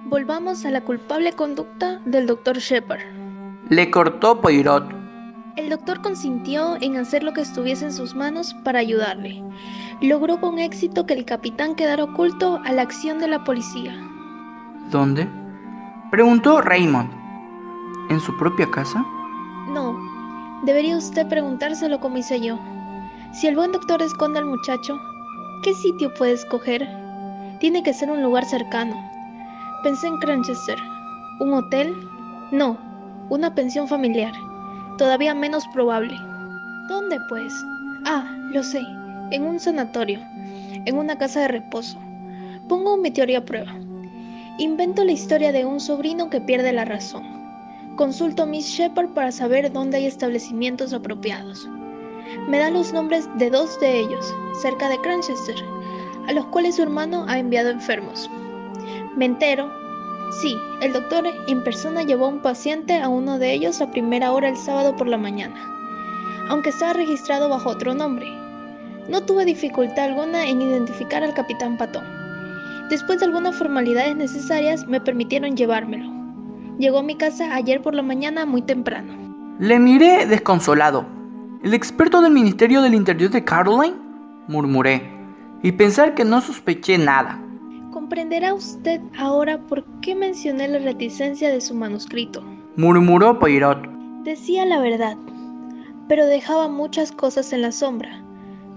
[0.05, 3.01] Volvamos a la culpable conducta del doctor Shepard.
[3.69, 4.91] Le cortó Poirot.
[5.57, 9.43] El doctor consintió en hacer lo que estuviese en sus manos para ayudarle.
[10.01, 13.95] Logró con éxito que el capitán quedara oculto a la acción de la policía.
[14.89, 15.27] ¿Dónde?
[16.09, 17.11] Preguntó Raymond.
[18.09, 19.05] ¿En su propia casa?
[20.68, 22.59] Debería usted preguntárselo como hice yo.
[23.34, 24.99] Si el buen doctor esconde al muchacho,
[25.63, 26.88] ¿qué sitio puede escoger?
[27.59, 28.95] Tiene que ser un lugar cercano.
[29.82, 30.78] Pensé en Cranchester.
[31.39, 31.95] ¿Un hotel?
[32.51, 32.78] No,
[33.30, 34.34] una pensión familiar
[34.97, 36.15] todavía menos probable.
[36.89, 37.53] ¿Dónde pues?
[38.05, 38.82] Ah, lo sé,
[39.32, 40.20] en un sanatorio,
[40.86, 41.99] en una casa de reposo.
[42.68, 43.74] Pongo mi teoría a prueba.
[44.57, 47.47] Invento la historia de un sobrino que pierde la razón.
[47.98, 51.68] Consulto a Miss Shepard para saber dónde hay establecimientos apropiados.
[52.48, 55.56] Me da los nombres de dos de ellos, cerca de Cranchester,
[56.28, 58.30] a los cuales su hermano ha enviado enfermos.
[59.16, 59.68] Me entero
[60.41, 64.32] Sí, el doctor en persona llevó a un paciente a uno de ellos a primera
[64.32, 65.56] hora el sábado por la mañana,
[66.50, 68.28] aunque estaba registrado bajo otro nombre.
[69.10, 72.04] No tuve dificultad alguna en identificar al capitán Patón.
[72.89, 76.16] Después de algunas formalidades necesarias me permitieron llevármelo.
[76.78, 79.13] Llegó a mi casa ayer por la mañana muy temprano.
[79.59, 81.05] Le miré desconsolado.
[81.63, 83.95] ¿El experto del Ministerio del Interior de Caroline?
[84.47, 85.01] murmuré,
[85.63, 87.41] y pensar que no sospeché nada.
[87.91, 92.43] Comprenderá usted ahora por qué mencioné la reticencia de su manuscrito.
[92.75, 93.80] Murmuró Poirot.
[94.23, 95.17] Decía la verdad,
[96.07, 98.21] pero dejaba muchas cosas en la sombra.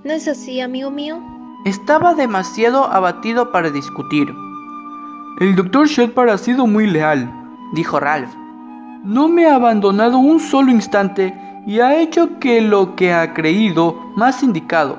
[0.04, 1.20] ¿No es así, amigo mío?
[1.66, 4.26] Estaba demasiado abatido para discutir.
[5.40, 7.30] El doctor Shepard ha sido muy leal,
[7.72, 8.34] dijo Ralph.
[9.04, 11.34] No me ha abandonado un solo instante
[11.66, 14.98] y ha hecho que lo que ha creído más indicado.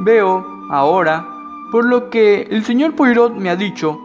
[0.00, 1.26] Veo, ahora,
[1.70, 3.98] por lo que el señor Poirot me ha dicho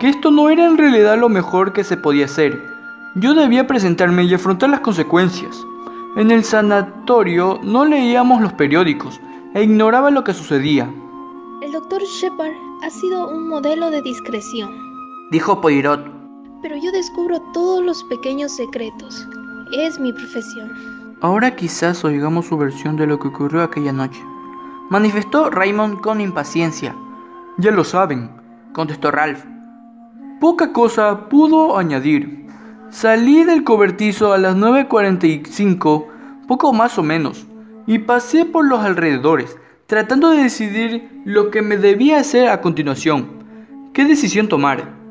[0.00, 2.60] que esto no era en realidad lo mejor que se podía hacer.
[3.16, 5.64] Yo debía presentarme y afrontar las consecuencias.
[6.16, 9.20] En el sanatorio no leíamos los periódicos
[9.54, 10.90] e ignoraba lo que sucedía.
[11.62, 12.52] El doctor Shepard
[12.82, 14.70] ha sido un modelo de discreción,
[15.30, 16.23] dijo Poirot.
[16.64, 19.28] Pero yo descubro todos los pequeños secretos.
[19.76, 20.72] Es mi profesión.
[21.20, 24.22] Ahora quizás oigamos su versión de lo que ocurrió aquella noche,
[24.88, 26.96] manifestó Raymond con impaciencia.
[27.58, 28.30] Ya lo saben,
[28.72, 29.44] contestó Ralph.
[30.40, 32.46] Poca cosa pudo añadir.
[32.88, 36.06] Salí del cobertizo a las 9.45,
[36.48, 37.46] poco más o menos,
[37.86, 43.44] y pasé por los alrededores, tratando de decidir lo que me debía hacer a continuación.
[43.92, 45.03] ¿Qué decisión tomar?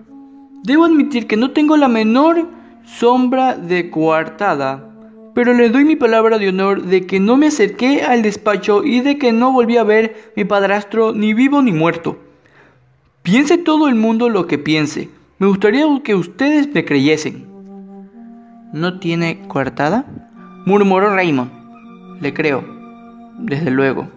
[0.64, 2.48] Debo admitir que no tengo la menor
[2.86, 4.90] sombra de coartada,
[5.36, 9.02] pero le doy mi palabra de honor de que no me acerqué al despacho y
[9.02, 12.18] de que no volví a ver mi padrastro ni vivo ni muerto.
[13.24, 15.10] Piense todo el mundo lo que piense.
[15.38, 17.46] Me gustaría que ustedes me creyesen.
[18.72, 20.06] ¿No tiene coartada?
[20.66, 21.52] murmuró Raymond.
[22.22, 22.64] Le creo,
[23.38, 24.08] desde luego,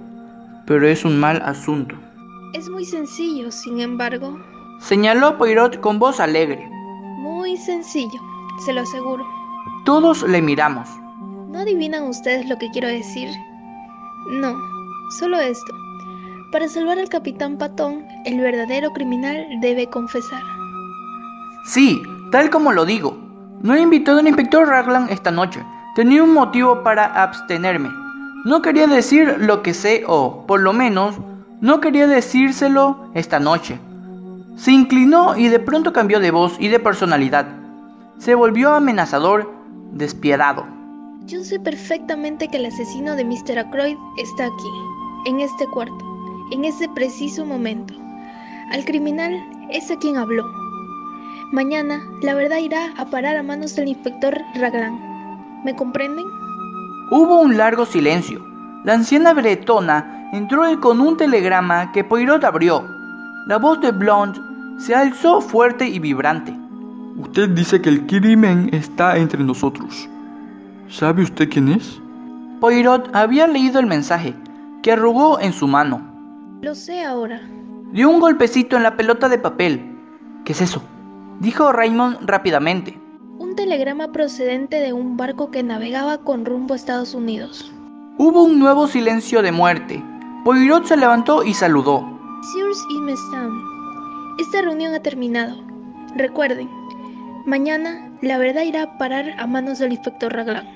[0.64, 1.96] pero es un mal asunto.
[2.52, 4.38] Es muy sencillo, sin embargo.
[4.78, 6.68] Señaló Poirot con voz alegre.
[7.18, 8.20] Muy sencillo,
[8.64, 9.26] se lo aseguro.
[9.84, 10.88] Todos le miramos.
[11.48, 13.28] ¿No adivinan ustedes lo que quiero decir?
[14.30, 14.54] No,
[15.18, 15.72] solo esto.
[16.52, 20.42] Para salvar al capitán Patón, el verdadero criminal debe confesar.
[21.64, 22.00] Sí,
[22.30, 23.16] tal como lo digo.
[23.62, 25.64] No he invitado al inspector Raglan esta noche.
[25.96, 27.88] Tenía un motivo para abstenerme.
[28.44, 31.16] No quería decir lo que sé o, por lo menos,
[31.60, 33.80] no quería decírselo esta noche.
[34.56, 37.46] Se inclinó y de pronto cambió de voz y de personalidad.
[38.18, 39.52] Se volvió amenazador,
[39.92, 40.66] despiadado.
[41.26, 43.58] Yo sé perfectamente que el asesino de Mr.
[43.58, 44.70] Ackroyd está aquí,
[45.26, 46.04] en este cuarto,
[46.52, 47.94] en este preciso momento.
[48.72, 49.34] Al criminal
[49.70, 50.44] es a quien habló.
[51.52, 55.62] Mañana la verdad irá a parar a manos del inspector Raglan.
[55.64, 56.24] ¿Me comprenden?
[57.10, 58.44] Hubo un largo silencio.
[58.84, 62.95] La anciana bretona entró con un telegrama que Poirot abrió.
[63.46, 64.40] La voz de Blonde
[64.76, 66.52] se alzó fuerte y vibrante.
[67.16, 70.08] Usted dice que el crimen está entre nosotros.
[70.88, 72.00] ¿Sabe usted quién es?
[72.60, 74.34] Poirot había leído el mensaje,
[74.82, 76.02] que arrugó en su mano.
[76.60, 77.40] Lo sé ahora.
[77.92, 79.96] Dio un golpecito en la pelota de papel.
[80.44, 80.82] ¿Qué es eso?
[81.38, 82.98] Dijo Raymond rápidamente.
[83.38, 87.72] Un telegrama procedente de un barco que navegaba con rumbo a Estados Unidos.
[88.18, 90.02] Hubo un nuevo silencio de muerte.
[90.44, 92.15] Poirot se levantó y saludó.
[92.54, 93.60] Y Mestam,
[94.38, 95.60] esta reunión ha terminado.
[96.14, 96.70] Recuerden,
[97.44, 100.75] mañana la verdad irá a parar a manos del inspector Raglan.